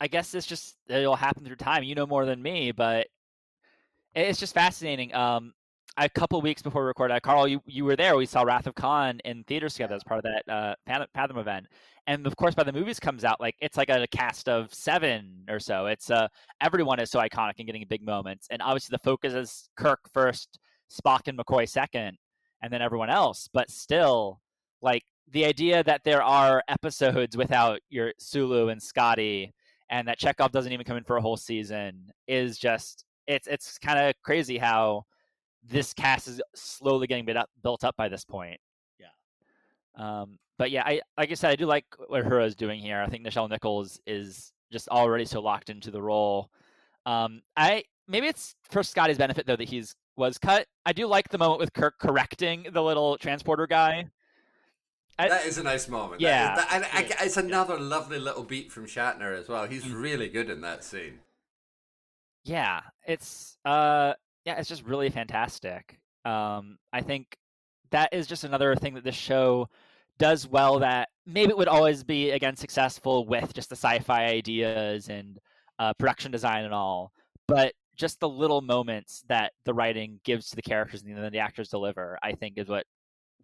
[0.00, 1.84] I guess it's just it'll happen through time.
[1.84, 3.08] You know more than me, but
[4.14, 5.14] it's just fascinating.
[5.14, 5.52] Um,
[5.98, 8.16] a couple weeks before we recorded, Carl, you you were there.
[8.16, 10.74] We saw Wrath of Khan in theaters together as part of that uh,
[11.14, 11.66] Fathom- event,
[12.06, 15.44] and of course, by the movies comes out, like it's like a cast of seven
[15.48, 15.86] or so.
[15.86, 16.28] It's uh
[16.60, 20.58] everyone is so iconic and getting big moments, and obviously the focus is Kirk first,
[20.90, 22.18] Spock and McCoy second,
[22.62, 23.48] and then everyone else.
[23.52, 24.40] But still,
[24.82, 29.54] like the idea that there are episodes without your Sulu and Scotty,
[29.90, 33.78] and that Chekov doesn't even come in for a whole season is just it's it's
[33.78, 35.04] kind of crazy how
[35.68, 38.60] this cast is slowly getting built up, built up by this point.
[38.98, 39.06] Yeah.
[39.96, 43.00] Um, but yeah, I like I said, I do like what Uhura is doing here.
[43.00, 46.50] I think Nichelle Nichols is just already so locked into the role.
[47.04, 50.66] Um, I maybe it's for Scotty's benefit though that he's was cut.
[50.84, 54.08] I do like the moment with Kirk correcting the little transporter guy.
[55.18, 56.20] I, that is a nice moment.
[56.20, 59.66] Yeah, that is, that, and it's another lovely little beat from Shatner as well.
[59.66, 60.00] He's mm.
[60.00, 61.20] really good in that scene.
[62.44, 64.12] Yeah, it's uh,
[64.46, 65.98] yeah, it's just really fantastic.
[66.24, 67.36] Um, I think
[67.90, 69.68] that is just another thing that this show
[70.18, 70.78] does well.
[70.78, 75.38] That maybe it would always be again successful with just the sci-fi ideas and
[75.78, 77.12] uh, production design and all,
[77.48, 81.38] but just the little moments that the writing gives to the characters and then the
[81.38, 82.84] actors deliver, I think, is what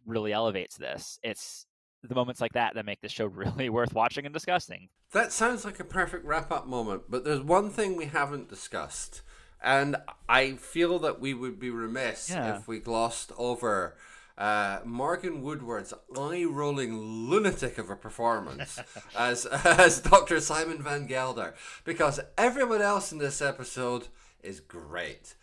[0.06, 1.18] really elevates this.
[1.22, 1.66] It's
[2.02, 4.88] the moments like that that make this show really worth watching and discussing.
[5.12, 9.22] That sounds like a perfect wrap up moment, but there's one thing we haven't discussed,
[9.62, 9.96] and
[10.28, 12.56] I feel that we would be remiss yeah.
[12.56, 13.96] if we glossed over.
[14.36, 18.80] Uh, Morgan Woodward's eye rolling lunatic of a performance
[19.16, 20.40] as as Dr.
[20.40, 21.54] Simon Van Gelder,
[21.84, 24.08] because everyone else in this episode
[24.42, 25.34] is great.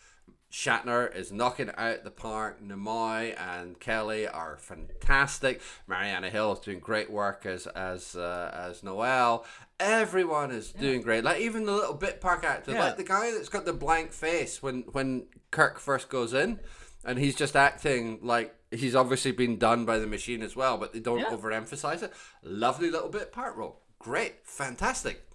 [0.51, 2.61] Shatner is knocking out the park.
[2.61, 5.61] Nimoy and Kelley are fantastic.
[5.87, 9.45] Marianna Hill is doing great work as as uh, as Noel.
[9.79, 10.81] Everyone is yeah.
[10.81, 11.23] doing great.
[11.23, 12.85] Like even the little bit park actor, yeah.
[12.85, 16.59] like the guy that's got the blank face when when Kirk first goes in,
[17.05, 20.93] and he's just acting like he's obviously been done by the machine as well, but
[20.93, 21.25] they don't yeah.
[21.25, 22.11] overemphasize it.
[22.43, 23.81] Lovely little bit part role.
[23.99, 25.25] Great, fantastic.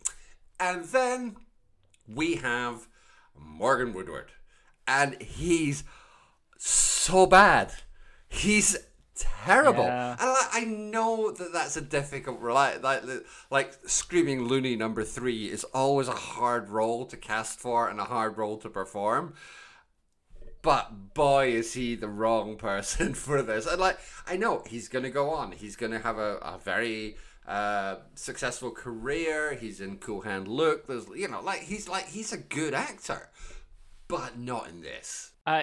[0.59, 1.37] And then
[2.13, 2.89] we have
[3.39, 4.33] Morgan Woodward
[4.87, 5.85] and he's
[6.59, 7.73] so bad.
[8.29, 8.77] He's
[9.15, 9.85] terrible.
[9.85, 10.13] Yeah.
[10.13, 12.55] And I, I, know that that's a difficult role.
[12.55, 13.05] Like,
[13.51, 18.05] like, Screaming Loony number three is always a hard role to cast for and a
[18.05, 19.35] hard role to perform.
[20.63, 23.67] But boy, is he the wrong person for this.
[23.67, 25.53] And like, I know he's going to go on.
[25.53, 27.17] He's going to have a, a very
[27.47, 29.55] uh, successful career.
[29.55, 30.87] He's in Cool Hand Luke.
[30.87, 33.29] There's, you know, like he's like he's a good actor
[34.09, 35.33] but not in this.
[35.47, 35.63] Uh,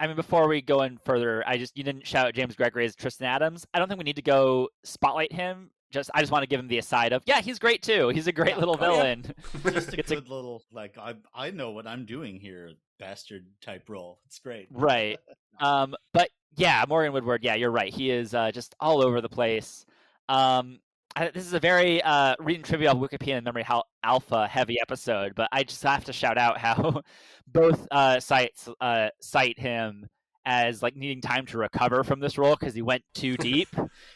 [0.00, 2.84] I mean, before we go in further, I just you didn't shout out James Gregory
[2.84, 3.66] as Tristan Adams.
[3.72, 5.70] I don't think we need to go spotlight him.
[5.90, 8.08] Just I just want to give him the aside of yeah, he's great too.
[8.08, 9.24] He's a great yeah, little oh, villain.
[9.64, 9.70] Yeah.
[9.72, 10.34] just a good a...
[10.34, 14.18] little like I I know what I'm doing here, bastard type role.
[14.26, 14.68] It's great.
[14.72, 15.18] Right.
[15.60, 17.44] um, but yeah, Morgan Woodward.
[17.44, 17.92] Yeah, you're right.
[17.92, 19.86] He is uh, just all over the place.
[20.28, 20.80] Um,
[21.16, 23.66] this is a very uh, reading trivia of Wikipedia and Memory
[24.02, 27.02] Alpha heavy episode, but I just have to shout out how
[27.46, 30.08] both uh, sites uh, cite him
[30.44, 33.68] as like needing time to recover from this role because he went too deep.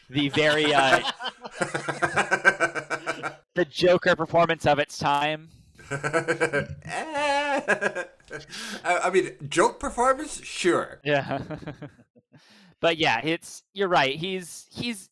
[0.09, 0.99] the very uh,
[3.55, 5.49] the Joker performance of its time.
[8.83, 10.99] I mean, joke performance, sure.
[11.05, 11.41] Yeah,
[12.81, 14.17] but yeah, it's you're right.
[14.17, 15.09] He's he's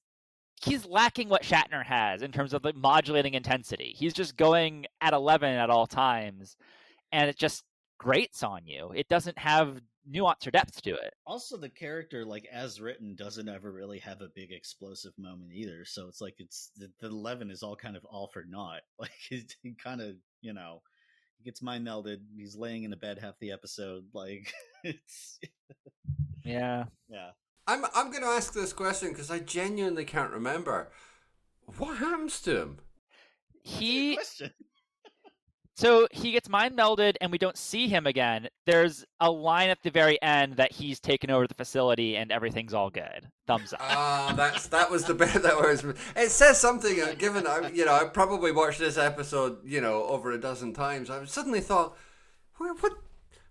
[0.66, 3.93] he's lacking what Shatner has in terms of the modulating intensity.
[3.95, 6.57] He's just going at 11 at all times,
[7.11, 7.63] and it just
[7.97, 8.91] grates on you.
[8.95, 11.13] It doesn't have nuance or depth to it.
[11.26, 15.86] Also, the character, like as written, doesn't ever really have a big explosive moment either.
[15.86, 18.82] So it's like it's the, the 11 is all kind of all for naught.
[18.99, 20.82] Like he, he kind of, you know,
[21.38, 22.20] he gets mind melded.
[22.36, 24.05] He's laying in a bed half the episode.
[24.13, 24.51] Like
[24.84, 25.39] it's
[26.43, 27.32] yeah, yeah.
[27.68, 30.91] I'm I'm going to ask this question because I genuinely can't remember.
[31.78, 32.78] What happens to him?
[33.63, 34.20] He
[35.76, 38.47] so he gets mind melded, and we don't see him again.
[38.68, 42.76] There's a line at the very end that he's taken over the facility, and everything's
[42.76, 43.30] all good.
[43.47, 43.80] Thumbs up.
[43.82, 45.84] Ah, that's that was the bit that was.
[46.16, 47.01] It says something.
[47.01, 50.74] Uh, given I, you know, I probably watched this episode, you know, over a dozen
[50.74, 51.09] times.
[51.09, 51.97] I suddenly thought,
[52.57, 52.93] what,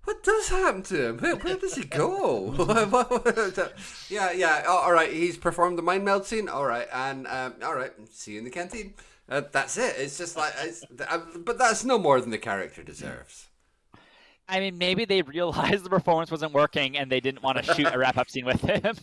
[0.05, 1.19] what does happen to him?
[1.19, 2.55] Where, where does he go?
[4.09, 4.65] yeah, yeah.
[4.67, 6.49] Oh, all right, he's performed the mind meld scene.
[6.49, 8.95] All right, and um, all right, see you in the canteen.
[9.29, 9.95] Uh, that's it.
[9.99, 13.49] It's just like, it's, uh, but that's no more than the character deserves.
[14.49, 17.89] I mean, maybe they realized the performance wasn't working and they didn't want to shoot
[17.93, 18.97] a wrap up scene with him.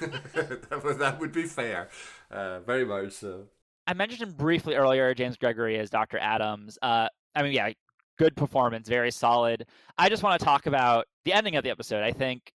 [0.00, 1.90] that, would, that would be fair.
[2.30, 3.48] Uh, very much so.
[3.86, 6.18] I mentioned him briefly earlier, James Gregory as Dr.
[6.18, 6.78] Adams.
[6.80, 7.72] Uh, I mean, yeah,
[8.20, 9.66] good performance, very solid.
[9.96, 12.02] I just want to talk about the ending of the episode.
[12.02, 12.52] I think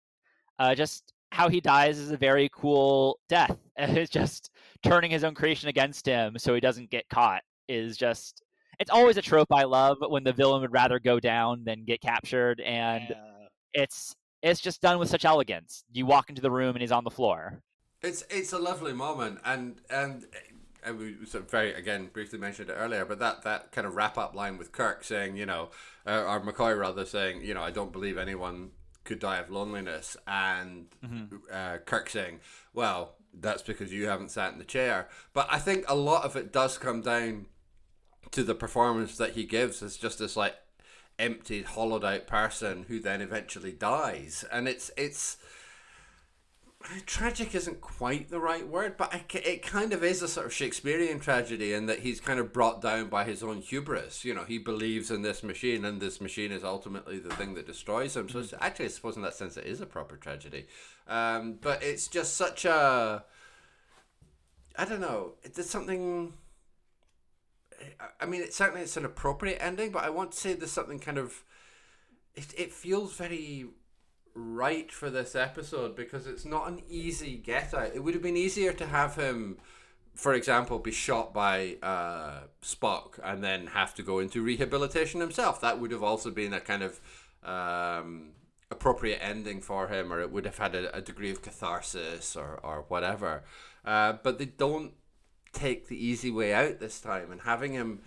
[0.59, 3.57] uh, just how he dies is a very cool death.
[3.77, 4.51] It's just
[4.85, 8.43] turning his own creation against him so he doesn't get caught is just
[8.79, 12.01] it's always a trope I love when the villain would rather go down than get
[12.01, 13.47] captured and yeah.
[13.73, 15.83] it's it's just done with such elegance.
[15.93, 17.63] You walk into the room and he's on the floor.
[18.03, 20.27] It's it's a lovely moment, and and
[20.85, 23.95] and we sort of very again briefly mentioned it earlier, but that that kind of
[23.95, 25.71] wrap up line with Kirk saying, you know,
[26.07, 28.71] uh, or McCoy rather saying, you know, I don't believe anyone
[29.05, 31.37] could die of loneliness, and Mm-hmm.
[31.53, 32.41] uh, Kirk saying,
[32.73, 35.09] well, that's because you haven't sat in the chair.
[35.33, 37.47] But I think a lot of it does come down
[38.31, 40.55] to the performance that he gives as just this like
[41.19, 45.37] emptied, hollowed out person who then eventually dies, and it's it's
[47.07, 50.53] tragic isn't quite the right word, but I it kind of is a sort of
[50.53, 54.25] Shakespearean tragedy in that he's kind of brought down by his own hubris.
[54.25, 57.67] You know, he believes in this machine, and this machine is ultimately the thing that
[57.67, 58.29] destroys him.
[58.29, 60.67] So it's, actually, I suppose in that sense, it is a proper tragedy.
[61.09, 63.25] Um, but it's just such a.
[64.77, 65.35] I don't know.
[65.55, 66.35] There's something.
[68.21, 70.99] I- mean, it certainly it's an appropriate ending, but I want to say there's something
[70.99, 71.45] kind of.
[72.35, 73.67] It, it feels very
[74.35, 77.93] right for this episode because it's not an easy get out.
[77.95, 79.59] It would have been easier to have him,
[80.15, 85.61] for example, be shot by uh, Spock and then have to go into rehabilitation himself.
[85.61, 87.01] That would have also been a kind of
[87.45, 88.33] um,
[88.71, 92.59] appropriate ending for him, or it would have had a, a degree of catharsis or,
[92.63, 93.45] or whatever.
[93.85, 94.95] Uh, but they don't
[95.53, 98.01] take the easy way out this time, and having him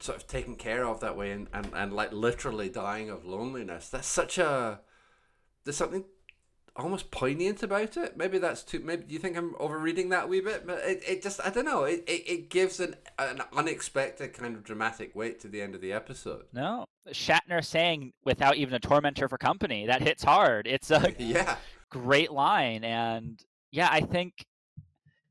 [0.00, 3.88] sort of taken care of that way and, and, and like literally dying of loneliness
[3.88, 4.78] that's such a
[5.66, 6.04] there's something
[6.76, 8.16] almost poignant about it.
[8.16, 10.66] Maybe that's too maybe do you think i'm overreading that a wee bit?
[10.66, 11.84] But it, it just i don't know.
[11.84, 15.80] It, it, it gives an, an unexpected kind of dramatic weight to the end of
[15.80, 16.44] the episode.
[16.52, 19.86] No, Shatner saying without even a tormentor for company.
[19.86, 20.66] That hits hard.
[20.66, 21.56] It's a yeah.
[21.90, 23.42] great line, and
[23.72, 24.46] yeah, I think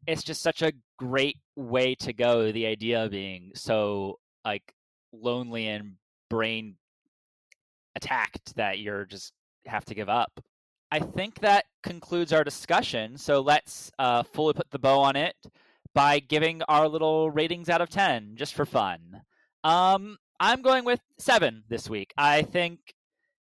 [0.05, 2.51] it's just such a great way to go.
[2.51, 4.73] The idea being so like
[5.13, 5.93] lonely and
[6.29, 6.75] brain
[7.95, 9.31] attacked that you're just
[9.67, 10.39] have to give up.
[10.91, 13.17] I think that concludes our discussion.
[13.17, 15.35] So let's uh, fully put the bow on it
[15.93, 19.21] by giving our little ratings out of 10 just for fun.
[19.63, 22.13] Um, I'm going with seven this week.
[22.17, 22.79] I think,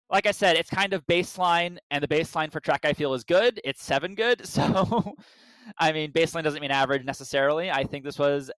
[0.09, 3.24] like I said, it's kind of baseline, and the baseline for Trek I feel is
[3.24, 3.59] good.
[3.64, 4.43] It's seven good.
[4.53, 5.16] So,
[5.78, 7.72] I mean, baseline doesn't mean average necessarily.
[7.72, 8.51] I think this was,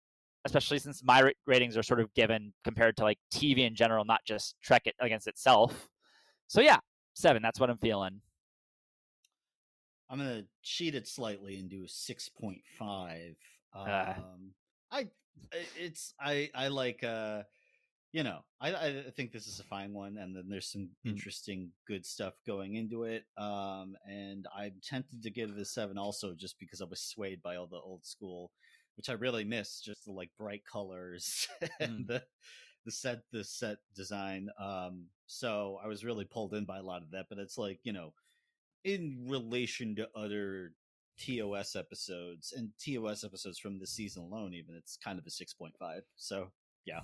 [0.44, 4.06] especially since my ra- ratings are sort of given compared to like TV in general,
[4.06, 5.88] not just Trek it against itself.
[6.48, 6.78] So, yeah,
[7.16, 7.42] seven.
[7.42, 8.22] That's what I'm feeling.
[10.10, 13.36] I'm gonna cheat it slightly and do a six point five.
[13.74, 14.16] Um, Ah.
[14.92, 15.00] I
[15.52, 17.44] I- it's I I like uh
[18.12, 21.10] you know I I think this is a fine one, and then there's some Mm.
[21.12, 23.26] interesting good stuff going into it.
[23.38, 27.42] Um, and I'm tempted to give it a seven also just because I was swayed
[27.42, 28.52] by all the old school,
[28.96, 31.48] which I really miss, just the like bright colors
[31.80, 32.08] and Mm.
[32.08, 32.24] the
[32.86, 34.50] the set the set design.
[34.60, 37.80] Um, so I was really pulled in by a lot of that, but it's like
[37.84, 38.14] you know
[38.84, 40.74] in relation to other
[41.20, 45.54] TOS episodes and TOS episodes from this season alone, even it's kind of a six
[45.54, 46.04] point five.
[46.16, 46.52] So
[46.86, 47.02] yeah,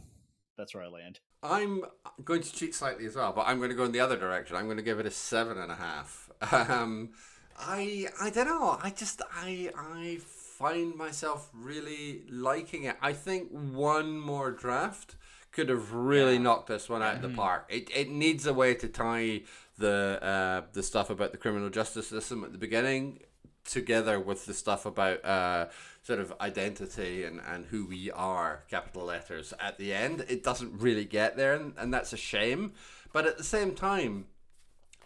[0.57, 1.19] that's where I land.
[1.43, 1.83] I'm
[2.23, 4.55] going to cheat slightly as well, but I'm going to go in the other direction.
[4.55, 6.29] I'm going to give it a seven and a half.
[6.51, 7.11] Um,
[7.57, 8.79] I I don't know.
[8.81, 10.19] I just I I
[10.61, 12.97] find myself really liking it.
[13.01, 15.15] I think one more draft
[15.51, 17.65] could have really knocked this one out of the park.
[17.69, 19.41] It it needs a way to tie
[19.77, 23.19] the uh, the stuff about the criminal justice system at the beginning
[23.65, 25.67] together with the stuff about uh,
[26.03, 30.25] sort of identity and, and who we are, capital letters, at the end.
[30.27, 32.73] It doesn't really get there, and, and that's a shame.
[33.13, 34.25] But at the same time,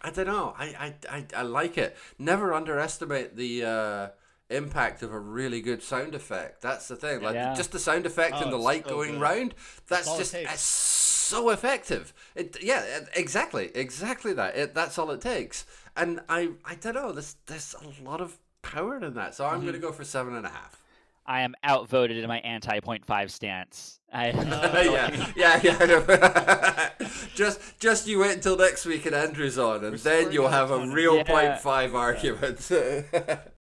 [0.02, 0.54] I don't know.
[0.58, 1.96] I, I, I, I like it.
[2.18, 4.08] Never underestimate the uh,
[4.50, 6.62] impact of a really good sound effect.
[6.62, 7.22] That's the thing.
[7.22, 7.54] Like Yeah.
[7.54, 9.20] just the sound effect Oh, and the light so going good.
[9.20, 9.54] round.
[9.88, 10.52] That's all just takes.
[10.52, 12.12] it's so effective.
[12.34, 14.56] It yeah, exactly, exactly that.
[14.56, 15.66] It, that's all it takes.
[15.96, 17.12] And I I don't know.
[17.12, 19.34] There's there's a lot of power in that.
[19.34, 19.60] So I'm Mm-hmm.
[19.62, 20.80] going to go for seven and a half.
[21.28, 23.98] I am outvoted in my anti point five stance.
[24.12, 24.28] I,
[25.36, 26.90] yeah, yeah, yeah.
[27.34, 30.74] Just, just you wait until next week and Andrew's on, and then you'll have a
[30.74, 30.94] on it.
[30.94, 31.24] real Yeah.
[31.24, 32.60] point five argument.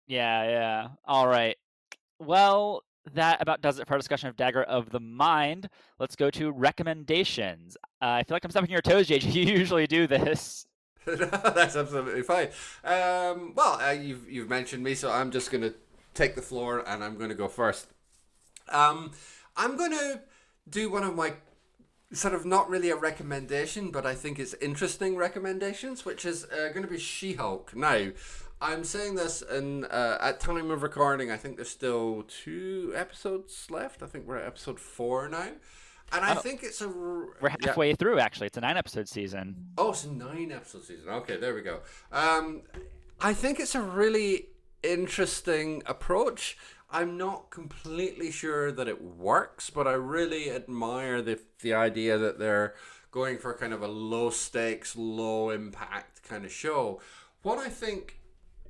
[0.07, 0.87] Yeah, yeah.
[1.05, 1.57] All right.
[2.19, 2.83] Well,
[3.13, 5.69] that about does it for our discussion of Dagger of the Mind.
[5.99, 7.77] Let's go to recommendations.
[8.01, 9.23] Uh, I feel like I'm stepping your toes, JJ.
[9.33, 10.65] You usually do this.
[11.07, 12.47] no, that's absolutely fine.
[12.83, 15.73] Um, well, uh, you've you've mentioned me, so I'm just going to
[16.13, 17.87] take the floor, and I'm going to go first.
[18.69, 19.11] Um,
[19.57, 20.21] I'm going to
[20.69, 21.33] do one of my
[22.13, 26.69] sort of not really a recommendation, but I think it's interesting recommendations, which is uh,
[26.69, 27.75] going to be She-Hulk.
[27.75, 28.09] Now,
[28.63, 31.29] I'm saying this in uh, at time of recording.
[31.29, 34.01] I think there's still two episodes left.
[34.01, 35.49] I think we're at episode four now,
[36.13, 36.39] and I Oh.
[36.39, 36.91] think it's a r-
[37.41, 37.55] We're yeah.
[37.65, 38.47] halfway through, actually.
[38.47, 39.67] It's a nine episode season.
[39.77, 41.09] Oh, it's a nine episode season.
[41.09, 41.81] Okay, there we go.
[42.11, 42.61] Um,
[43.19, 44.47] I think it's a really
[44.81, 46.57] interesting approach.
[46.89, 52.39] I'm not completely sure that it works, but I really admire the the idea that
[52.39, 52.75] they're
[53.11, 57.01] going for kind of a low stakes, low impact kind of show.
[57.41, 58.19] What I think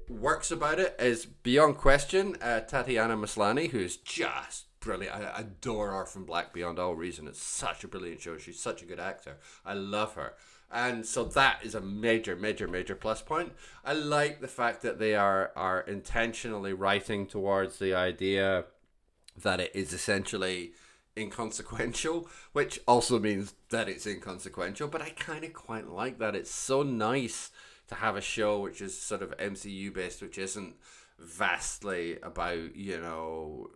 [0.10, 5.16] works about it is beyond question uh, Tatiana Maslany, who's just brilliant.
[5.16, 7.28] I adore from Black Beyond All Reason.
[7.28, 8.38] It's such a brilliant show.
[8.38, 9.38] She's such a good actor.
[9.66, 10.34] I love her.
[10.72, 13.54] And so that is a major, major, major plus point.
[13.86, 18.66] I like the fact that they are are intentionally writing towards the idea
[19.38, 20.74] that it is essentially
[21.16, 24.88] inconsequential, which also means that it's inconsequential.
[24.88, 26.36] But I kind of quite like that.
[26.36, 27.52] It's so nice
[27.88, 30.76] to have a show which is sort of MCU based, which isn't
[31.20, 33.70] vastly about you know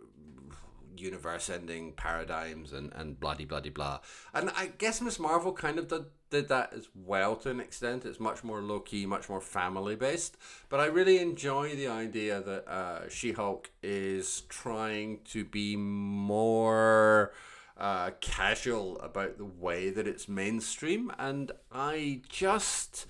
[1.00, 4.00] universe ending paradigms and, and bloody bloody blah.
[4.00, 4.42] blah.
[4.42, 8.06] And I guess Miss Marvel kind of did, did that as well to an extent.
[8.06, 10.38] It's much more low key, much more family based.
[10.70, 17.34] But I really enjoy the idea that uh, She Hulk is trying to be more
[17.78, 21.12] uh, casual about the way that it's mainstream.
[21.18, 23.06] And I just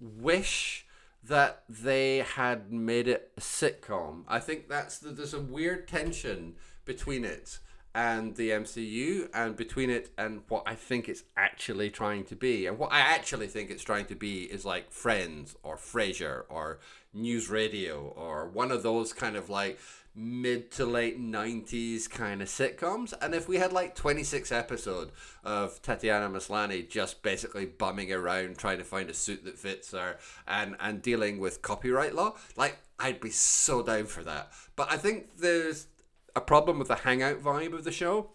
[0.00, 0.86] wish
[1.22, 4.24] that they had made it a sitcom.
[4.28, 7.58] I think that's the, there's a weird tension between it
[7.94, 12.66] and the MCU and between it and what I think it's actually trying to be.
[12.66, 16.80] And what I actually think it's trying to be is like Friends or Frasier or
[17.12, 19.78] News Radio or one of those kind of like
[20.16, 25.10] mid to late 90s kind of sitcoms and if we had like 26 episode
[25.42, 30.18] of Tatiana Maslany just basically bumming around trying to find a suit that fits her
[30.46, 34.98] and and dealing with copyright law like I'd be so down for that but I
[34.98, 35.88] think there's
[36.36, 38.30] a problem with the hangout vibe of the show.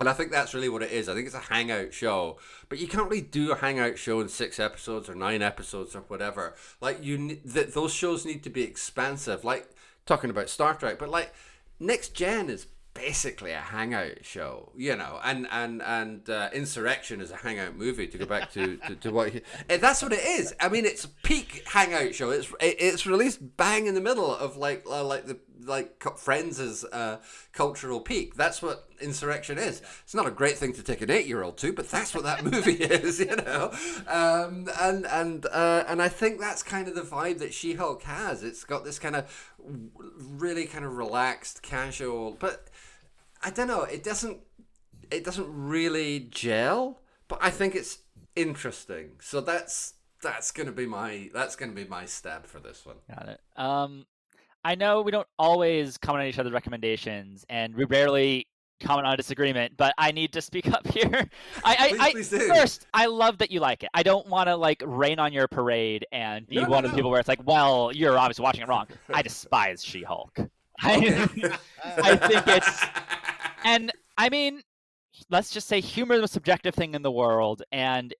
[0.00, 1.08] And I think that's really what it is.
[1.08, 4.28] I think it's a hangout show, but you can't really do a hangout show in
[4.28, 6.54] six episodes or nine episodes or whatever.
[6.80, 9.44] Like you, that those shows need to be expansive.
[9.44, 9.68] Like
[10.08, 11.32] talking about Star Trek, but like
[11.78, 17.30] Next Gen is basically a hangout show, you know, and and and uh, Insurrection is
[17.30, 18.08] a hangout movie.
[18.08, 20.54] To go back to to, to what he, that's what it is.
[20.60, 22.30] I mean, it's a peak hangout show.
[22.30, 25.38] It's it's released bang in the middle of like uh, like the
[25.68, 27.18] like Friends' as uh,
[27.52, 28.34] cultural peak.
[28.34, 29.82] That's what Insurrection is.
[30.02, 32.72] It's not a great thing to take an eight-year-old to, but that's what that movie
[32.72, 33.70] is, you know.
[34.06, 38.42] Um, and and uh, and I think that's kind of the vibe that She-Hulk has.
[38.42, 39.52] It's got this kind of
[40.18, 42.68] really kind of relaxed, casual, but
[43.42, 43.82] I don't know.
[43.82, 44.38] It doesn't.
[45.10, 47.98] It doesn't really gel, but I think it's
[48.36, 49.12] interesting.
[49.20, 52.96] So that's that's gonna be my that's gonna be my stab for this one.
[53.08, 53.40] Got it.
[53.56, 54.06] Um,
[54.64, 58.46] I know we don't always comment on each other's recommendations, and we rarely
[58.80, 61.28] comment on a disagreement, but I need to speak up here.
[61.64, 63.90] I, I, please, I please first, I love that you like it.
[63.94, 66.90] I don't want to like rain on your parade and be No, no, one of
[66.90, 66.98] the no.
[66.98, 68.86] people where it's like, well, you're obviously watching it wrong.
[69.12, 70.38] I despise She-Hulk.
[70.80, 71.28] I,
[71.84, 72.84] I think it's
[73.64, 74.62] and I mean,
[75.30, 78.14] let's just say humor is the subjective thing in the world, and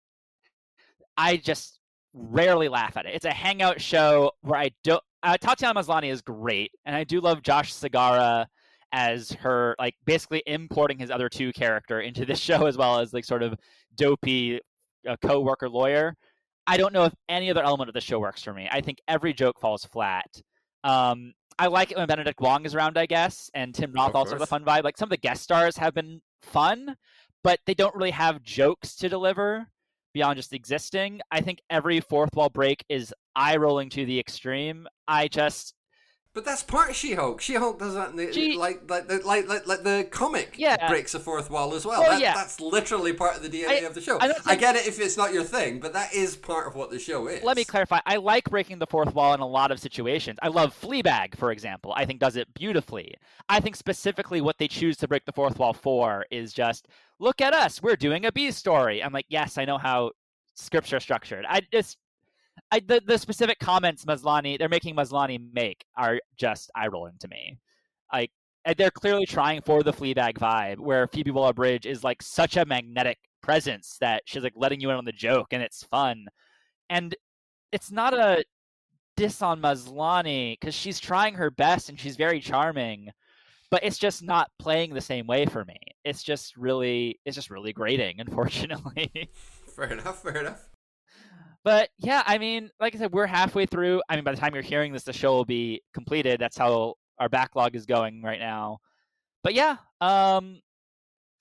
[1.16, 1.78] I just
[2.12, 3.14] rarely laugh at it.
[3.14, 5.02] It's a hangout show where I don't.
[5.22, 8.46] Uh, Tatiana Maslany is great, and I do love Josh Segarra
[8.92, 13.12] as her, like basically importing his other two character into this show as well as
[13.12, 13.54] like sort of
[13.96, 14.60] dopey
[15.08, 16.14] uh, co-worker lawyer.
[16.66, 18.68] I don't know if any other element of the show works for me.
[18.70, 20.26] I think every joke falls flat.
[20.84, 24.34] Um, I like it when Benedict Wong is around, I guess, and Tim Roth also
[24.34, 24.84] has a fun vibe.
[24.84, 26.94] Like some of the guest stars have been fun,
[27.42, 29.66] but they don't really have jokes to deliver
[30.14, 31.20] beyond just existing.
[31.30, 34.86] I think every fourth wall break is eye rolling to the extreme.
[35.06, 35.74] I just
[36.34, 37.40] But that's part of She-Hulk.
[37.40, 40.88] She-Hulk does that, in the, She- like, like, like, like, like, the comic Yeah.
[40.88, 42.00] breaks the fourth wall as well.
[42.02, 42.34] Well, That- yeah.
[42.34, 44.18] That's literally part of the DNA I- of the show.
[44.20, 46.90] I I, get it if it's not your thing, but that is part of what
[46.90, 47.42] the show is.
[47.42, 47.98] let me clarify.
[48.06, 50.38] I like breaking the fourth wall in a lot of situations.
[50.40, 51.92] I love Fleabag, for example.
[51.96, 53.14] I think does it beautifully.
[53.48, 56.86] I think specifically what they choose to break the fourth wall for is just
[57.20, 57.82] look at us.
[57.82, 59.02] We're doing a B story.
[59.02, 60.12] I'm like, yes, I know how
[60.54, 61.44] scripts are structured.
[61.48, 61.96] I just
[62.72, 67.28] I the, the specific comments Maslany they're making Maslany make are just eye rolling to
[67.28, 67.58] me.
[68.12, 68.30] Like
[68.76, 73.18] they're clearly trying for the Fleabag vibe, where Phoebe Waller-Bridge is like such a magnetic
[73.42, 76.26] presence that she's like letting you in on the joke, and it's fun.
[76.90, 77.14] And
[77.72, 78.44] it's not a
[79.16, 83.10] diss on Maslany because she's trying her best and she's very charming,
[83.70, 85.78] but it's just not playing the same way for me.
[86.04, 89.30] It's just really, it's just really grating, unfortunately.
[89.76, 90.22] Fair enough.
[90.22, 90.68] Fair enough.
[91.64, 94.02] but yeah, I mean, like I said, we're halfway through.
[94.08, 96.40] I mean, by the time you're hearing this, the show will be completed.
[96.40, 98.78] That's how our backlog is going right now.
[99.42, 100.60] But yeah, um,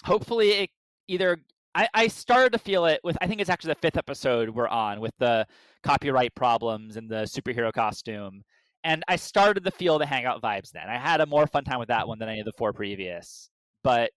[0.03, 0.69] hopefully it
[1.07, 1.37] either
[1.75, 4.67] I, I started to feel it with I think it's actually the fifth episode we're
[4.67, 5.45] on with the
[5.83, 8.43] copyright problems and the superhero costume.
[8.87, 10.87] And I started to feel the Hangout vibes then.
[10.87, 13.49] I had a more fun time with that one than any of the four previous,
[13.83, 14.11] but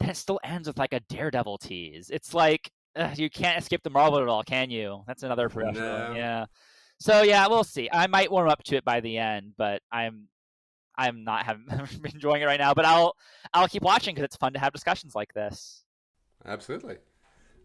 [0.00, 2.08] then it still ends with like a Daredevil tease.
[2.10, 5.02] It's like ugh, you can't escape the Marvel at all, can you?
[5.06, 6.08] That's another professional.
[6.08, 6.14] No.
[6.14, 6.46] Yeah.
[6.98, 7.88] So yeah, we'll see.
[7.92, 10.28] I might warm up to it by the end, but I'm
[10.96, 11.66] I'm not having
[12.14, 12.72] enjoying it right now.
[12.74, 13.14] But I'll
[13.52, 15.84] I'll keep watching because it's fun to have discussions like this.
[16.44, 16.96] Absolutely.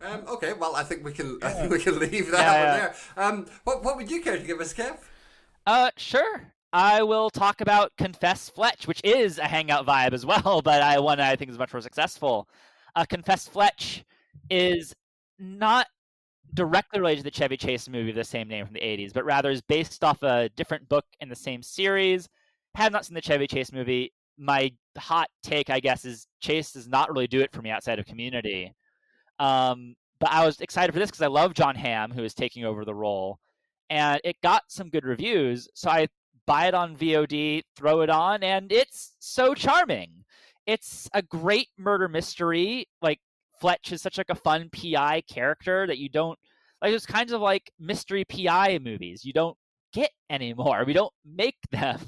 [0.02, 1.40] Um, okay, well, I think we can.
[1.42, 2.94] I think we can leave that Yeah, one yeah.
[3.16, 3.26] there.
[3.26, 4.98] Um, what What would you care to give us, Kev?
[5.66, 6.54] Uh, sure.
[6.74, 11.00] I will talk about Confess Fletch, which is a Hangout vibe as well, but I
[11.00, 12.48] one I think is much more successful.
[12.96, 14.04] Uh, Confess Fletch
[14.50, 14.94] is
[15.40, 15.88] not
[16.54, 19.26] directly related to the Chevy Chase movie of the same name from the 80s, but
[19.26, 22.28] rather is based off a different book in the same series.
[22.76, 24.12] Have not seen the Chevy Chase movie.
[24.38, 28.00] My hot take, I guess, is Chase does not really do it for me outside
[28.00, 28.74] of Community.
[29.40, 32.66] Um, but I was excited for this because I love Jon Hamm, who is taking
[32.66, 33.40] over the role,
[33.94, 35.70] and it got some good reviews.
[35.76, 36.08] So I
[36.48, 40.10] buy it on VOD, throw it on, and it's so charming.
[40.66, 42.88] It's a great murder mystery.
[43.04, 43.20] Like
[43.62, 46.40] Fletch is such like a fun PI character that you don't
[46.82, 46.92] like.
[46.92, 49.56] There's kinds of like mystery PI movies you don't
[49.94, 50.86] get anymore.
[50.88, 52.00] We don't make them,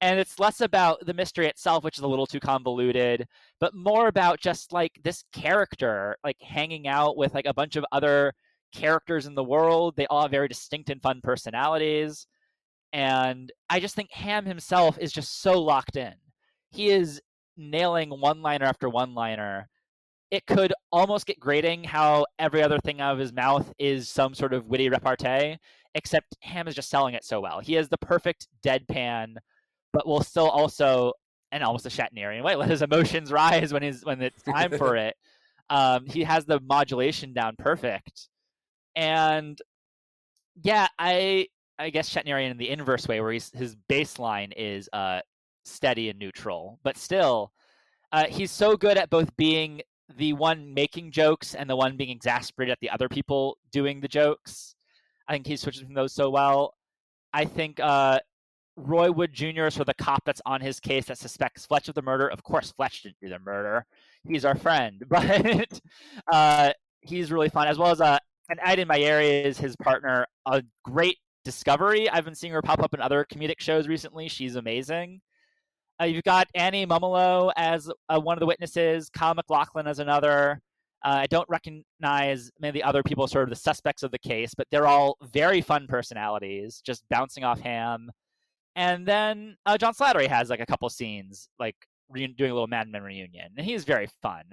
[0.00, 3.28] and it's less about the mystery itself, which is a little too convoluted,
[3.60, 7.84] but more about just like this character like hanging out with like a bunch of
[7.92, 8.32] other
[8.72, 9.94] characters in the world.
[9.96, 12.26] They all have very distinct and fun personalities.
[12.92, 16.14] And I just think Hamm himself is just so locked in.
[16.70, 17.20] He is
[17.56, 19.68] nailing one liner after one liner.
[20.30, 24.34] It could almost get grating how every other thing out of his mouth is some
[24.34, 25.56] sort of witty repartee,
[25.94, 27.60] except Hamm is just selling it so well.
[27.60, 29.36] He has the perfect deadpan,
[29.92, 31.12] but will still also,
[31.50, 34.96] and almost a Shatnerian way, let his emotions rise when he's when it's time for
[34.96, 35.14] it.
[35.70, 38.28] Um, he has the modulation down perfect,
[38.98, 39.62] and
[40.60, 41.46] yeah, I
[41.78, 45.20] I guess Shatnerian in the inverse way, where he's his baseline is uh
[45.64, 47.52] steady and neutral, but still,
[48.12, 49.82] uh, he's so good at both being
[50.16, 54.08] the one making jokes and the one being exasperated at the other people doing the
[54.08, 54.74] jokes.
[55.28, 56.74] I think he switches from those so well.
[57.32, 58.18] I think uh,
[58.76, 59.66] Roy Wood Jr.
[59.66, 62.28] is for the cop that's on his case that suspects Fletch of the murder.
[62.28, 63.84] Of course, Fletch didn't do the murder.
[64.24, 65.80] He's our friend, but
[66.32, 66.72] uh,
[67.02, 68.18] he's really fun, as well as uh,
[68.48, 70.26] and Ayden Mayeri is his partner.
[70.46, 72.08] A great discovery.
[72.10, 74.28] I've been seeing her pop up in other comedic shows recently.
[74.28, 75.20] She's amazing.
[76.00, 80.60] Uh, you've got Annie Mumolo as uh, one of the witnesses, Kyle MacLachlan as another.
[81.04, 84.18] Uh, I don't recognize many of the other people, sort of the suspects of the
[84.18, 88.10] case, but they're all very fun personalities, just bouncing off Hamm.
[88.76, 91.76] And then uh, John Slattery has like a couple scenes, like
[92.08, 94.44] re- doing a little Mad Men reunion, and he's very fun.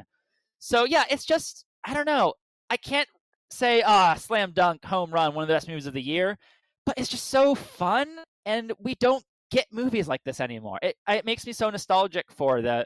[0.59, 2.33] So yeah, it's just I don't know.
[2.69, 3.07] I can't
[3.55, 6.37] say ah slam dunk home run, one of the best movies of the year,
[6.85, 8.07] but it's just so fun,
[8.45, 10.79] and we don't get movies like this anymore.
[10.81, 12.85] It it makes me so nostalgic for the,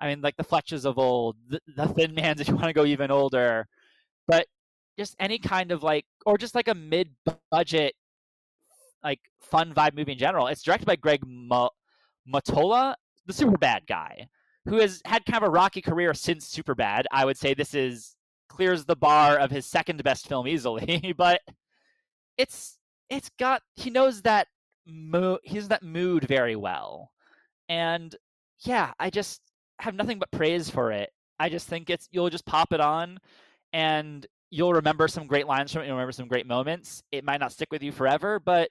[0.00, 2.72] I mean, like the Fletches of old, the, the Thin Mans if you want to
[2.72, 3.66] go even older,
[4.26, 4.46] but
[4.98, 7.94] just any kind of like, or just like a mid-budget,
[9.04, 10.46] like fun vibe movie in general.
[10.46, 11.70] It's directed by Greg Mo-
[12.32, 12.94] Mottola,
[13.26, 14.26] the super bad guy,
[14.66, 17.04] who has had kind of a rocky career since Superbad.
[17.12, 18.15] I would say this is
[18.48, 21.40] clears the bar of his second best film easily, but
[22.38, 22.78] it's
[23.08, 24.48] it's got he knows that
[24.86, 27.10] mo- he's that mood very well,
[27.68, 28.14] and
[28.60, 29.40] yeah, I just
[29.80, 31.10] have nothing but praise for it.
[31.38, 33.18] I just think it's you'll just pop it on,
[33.72, 35.86] and you'll remember some great lines from it.
[35.86, 37.02] You'll remember some great moments.
[37.12, 38.70] It might not stick with you forever, but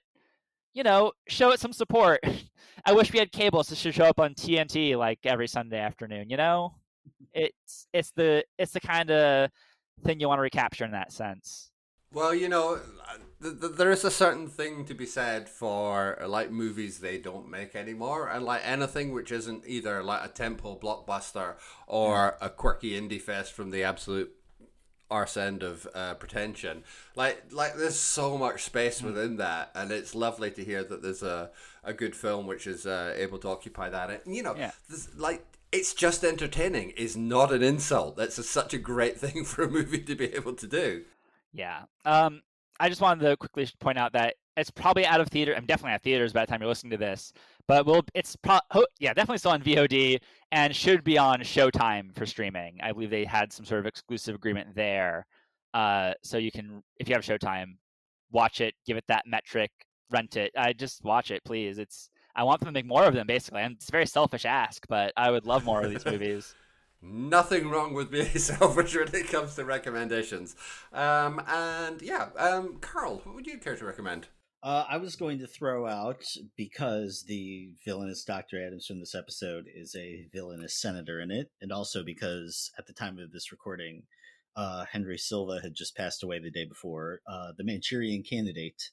[0.74, 2.20] you know, show it some support.
[2.84, 6.28] I wish we had cables to show up on TNT like every Sunday afternoon.
[6.28, 6.74] You know,
[7.32, 9.50] it's it's the it's the kind of
[10.04, 11.70] thing you want to recapture in that sense.
[12.12, 12.78] Well, you know,
[13.42, 17.50] th- th- there is a certain thing to be said for like movies they don't
[17.50, 22.98] make anymore, and like anything which isn't either like a temple blockbuster or a quirky
[22.98, 24.32] indie fest from the absolute
[25.10, 26.84] arse end of uh, pretension.
[27.16, 31.22] Like, like there's so much space within that, and it's lovely to hear that there's
[31.22, 31.50] a,
[31.84, 34.10] a good film which is uh, able to occupy that.
[34.24, 34.72] And, you know, Yeah.
[35.16, 38.16] like it's just entertaining is not an insult.
[38.16, 41.04] That's a, such a great thing for a movie to be able to do.
[41.52, 41.82] Yeah.
[42.04, 42.42] Um,
[42.78, 45.54] I just wanted to quickly point out that it's probably out of theater.
[45.56, 47.32] I'm definitely of theaters by the time you're listening to this,
[47.68, 50.18] but we'll it's pro- ho- yeah definitely still on VOD
[50.52, 52.78] and should be on Showtime for streaming.
[52.82, 55.26] I believe they had some sort of exclusive agreement there,
[55.74, 57.76] uh, so you can if you have Showtime,
[58.30, 59.70] watch it, give it that metric,
[60.10, 60.52] rent it.
[60.56, 61.78] I just watch it, please.
[61.78, 64.44] It's I want them to make more of them basically, and it's a very selfish
[64.44, 66.54] ask, but I would love more of these movies.
[67.02, 70.54] Nothing wrong with being selfish when it comes to recommendations.
[70.92, 74.28] Um, and yeah, um, Carl, what would you care to recommend?
[74.62, 76.24] Uh, I was going to throw out
[76.56, 78.64] because the villainous Dr.
[78.64, 82.92] Adams from this episode is a villainous senator in it, and also because at the
[82.92, 84.02] time of this recording,
[84.56, 87.20] uh, Henry Silva had just passed away the day before.
[87.28, 88.90] Uh, the Manchurian Candidate,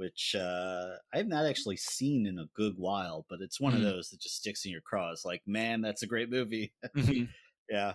[0.00, 3.76] which uh, I have not actually seen in a good while, but it's one Mhm.
[3.76, 5.24] of those that just sticks in your craws.
[5.26, 6.72] Like, man, that's a great movie.
[6.96, 7.28] Mhm.
[7.68, 7.94] yeah.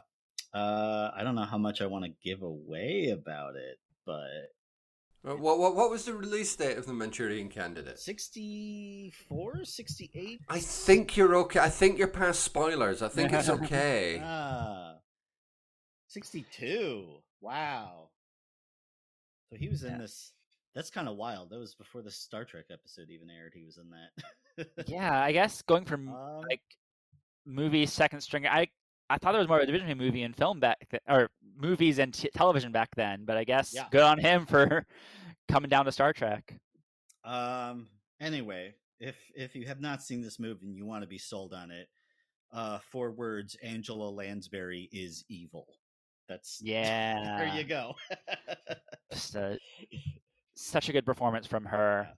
[0.53, 4.51] Uh, I don't know how much I want to give away about it, but
[5.27, 7.97] Uh, What, what what was the release date of the Manchurian Candidate?
[7.99, 10.39] 64, 68?
[10.47, 11.59] I think you're okay.
[11.59, 13.01] I think you're past spoilers.
[13.01, 14.19] I think it's okay.
[14.23, 14.99] Ah,
[16.07, 17.23] 62.
[17.41, 18.11] Wow.
[19.49, 19.97] So he was in Yeah.
[20.01, 20.33] this.
[20.75, 21.49] That's kind of wild.
[21.49, 23.53] That was before the Star Trek episode even aired.
[23.55, 24.67] He was in that.
[24.87, 26.61] yeah, I guess going from Um, like
[27.45, 28.45] movie second string.
[28.45, 28.67] I
[29.09, 31.29] I thought there was more of a division between movie and film back then, or
[31.55, 33.23] movies and t- television back then.
[33.23, 33.87] But I guess Yeah.
[33.91, 34.85] good on him for
[35.47, 36.53] coming down to Star Trek.
[37.23, 37.87] Um.
[38.19, 41.53] Anyway, if if you have not seen this movie and you want to be sold
[41.53, 41.87] on it,
[42.51, 45.67] uh, four words: Angela Lansbury is evil.
[46.27, 47.95] That's Yeah, There you go.
[49.11, 49.57] just a,
[50.55, 52.09] such a good performance from her.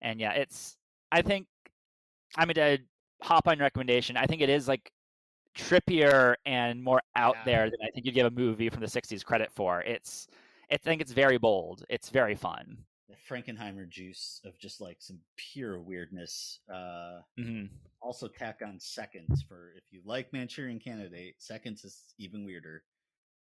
[0.00, 0.76] And yeah, it's
[1.10, 1.46] I think
[2.36, 2.78] I mean to
[3.22, 4.16] hop on recommendation.
[4.16, 4.92] I think it is like
[5.56, 7.44] trippier and more out Yeah.
[7.44, 9.82] there than I think you'd give a movie from the '60s credit for.
[9.82, 10.28] It's
[10.70, 11.84] I think it's very bold.
[11.88, 12.78] It's very fun.
[13.08, 16.60] the Frankenheimer juice of just like some pure weirdness.
[16.72, 17.66] Uh, hmm
[18.00, 21.40] also tack on seconds for if you like Manchurian Candidate.
[21.40, 22.82] Seconds is even weirder.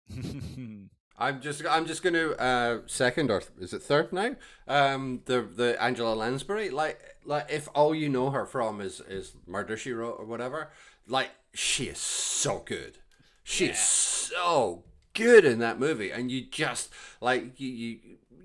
[1.19, 4.35] I'm just I'm just going to uh, second or is it third now?
[4.67, 9.33] Um, the the Angela Lansbury like like if all you know her from is is
[9.45, 10.71] Murder She Wrote or whatever,
[11.07, 12.99] like she is so good.
[13.43, 16.89] She is so good in that movie, and you just
[17.19, 17.99] like you you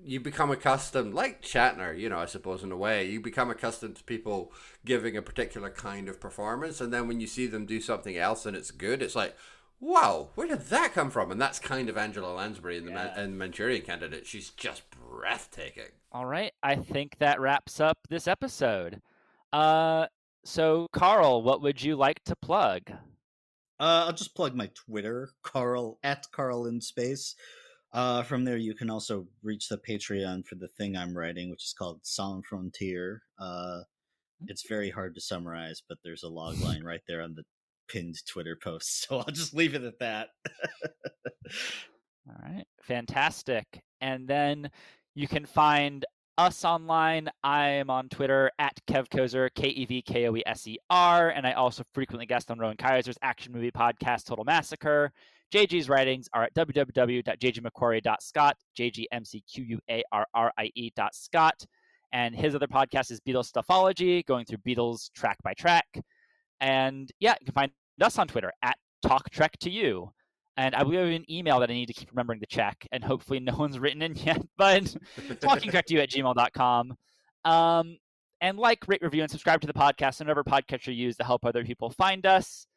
[0.05, 3.95] you become accustomed, like Shatner, you know, I suppose in a way, you become accustomed
[3.95, 4.53] to people
[4.85, 8.45] giving a particular kind of performance, and then when you see them do something else
[8.45, 9.35] and it's good, it's like,
[9.79, 11.31] wow, where did that come from?
[11.31, 13.23] And that's kind of Angela Lansbury in the Man- Yeah.
[13.23, 14.25] in Manchurian Candidate.
[14.25, 15.91] She's just breathtaking.
[16.11, 19.01] All right, I think that wraps up this episode.
[19.53, 20.07] Uh,
[20.43, 22.83] so Carl, what would you like to plug?
[23.79, 27.35] Uh, I'll just plug my Twitter, Carl at Carl in space.
[27.91, 31.63] Uh, from there, you can also reach the Patreon for the thing I'm writing, which
[31.63, 33.21] is called Solemn Frontier.
[33.39, 33.81] Uh,
[34.47, 37.43] it's very hard to summarize, but there's a log line right there on the
[37.87, 40.29] pinned Twitter post, so I'll just leave it at that.
[42.27, 43.65] All right, fantastic.
[44.01, 44.71] And then
[45.13, 46.03] you can find
[46.37, 47.29] us online.
[47.43, 50.77] I am on Twitter at Kev Koeser, K E V K O E S E
[50.89, 55.13] R, and I also frequently guest on Rowan Kaiser's action movie podcast, Total Massacre.
[55.53, 61.65] JG's writings are at www.jgmcquarrie.scot, J-G-M-C-Q-U-A-R-R-I-E dot scot.
[62.11, 65.85] And his other podcast is Beatles Stuffology, going through Beatles track by track.
[66.61, 70.11] And yeah, you can find us on Twitter at Talk Trek to You.
[70.57, 73.03] And I I have an email that I need to keep remembering to check, and
[73.03, 74.83] hopefully no one's written in yet, but
[75.17, 76.95] talkingtrek2 at gmail.com.
[77.43, 77.97] Um,
[78.41, 81.23] and like, rate, review, and subscribe to the podcast and whatever podcast you use to
[81.23, 82.67] help other people find us.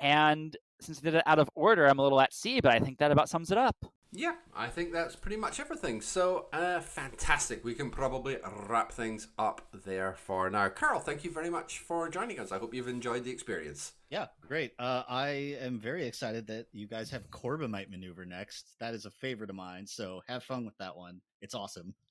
[0.00, 2.80] And since I did it out of order, I'm a little at sea, but I
[2.80, 3.76] think that about sums it up.
[4.16, 6.00] Yeah, I think that's pretty much everything.
[6.00, 7.64] So, uh, fantastic.
[7.64, 8.36] We can probably
[8.68, 10.68] wrap things up there for now.
[10.68, 12.52] Carl, thank you very much for joining us.
[12.52, 13.92] I hope you've enjoyed the experience.
[14.10, 14.72] Yeah, great.
[14.78, 18.76] Uh, I am very excited that you guys have Corbomite maneuver next.
[18.78, 21.20] That is a favorite of mine, so have fun with that one.
[21.42, 21.94] It's awesome.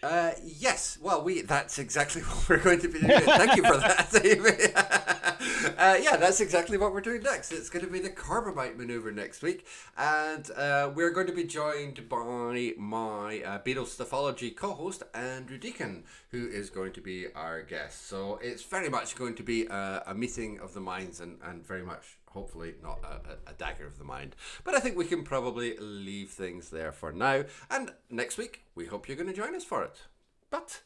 [0.00, 0.96] Uh, yes.
[1.02, 3.20] Well, we that's exactly what we're going to be doing.
[3.20, 5.14] Thank you for that.
[5.78, 7.52] uh, yeah, that's exactly what we're doing next.
[7.52, 9.66] It's going to be the Corbomite maneuver next week,
[9.96, 16.04] and uh, we're going to be joined by my uh, Beatles Stuffology co-host Andrew Deacon,
[16.30, 18.08] who is going to be our guest.
[18.08, 21.64] So it's very much going to be a, a meeting of the minds, and, and
[21.64, 24.34] very much hopefully not a, a dagger of the mind.
[24.64, 27.44] But I think we can probably leave things there for now.
[27.70, 30.02] And next week, we hope you're going to join us for it.
[30.50, 30.82] But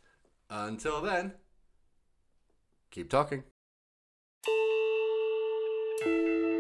[0.51, 1.33] until then,
[2.91, 3.45] keep talking.
[4.45, 6.52] Thank you.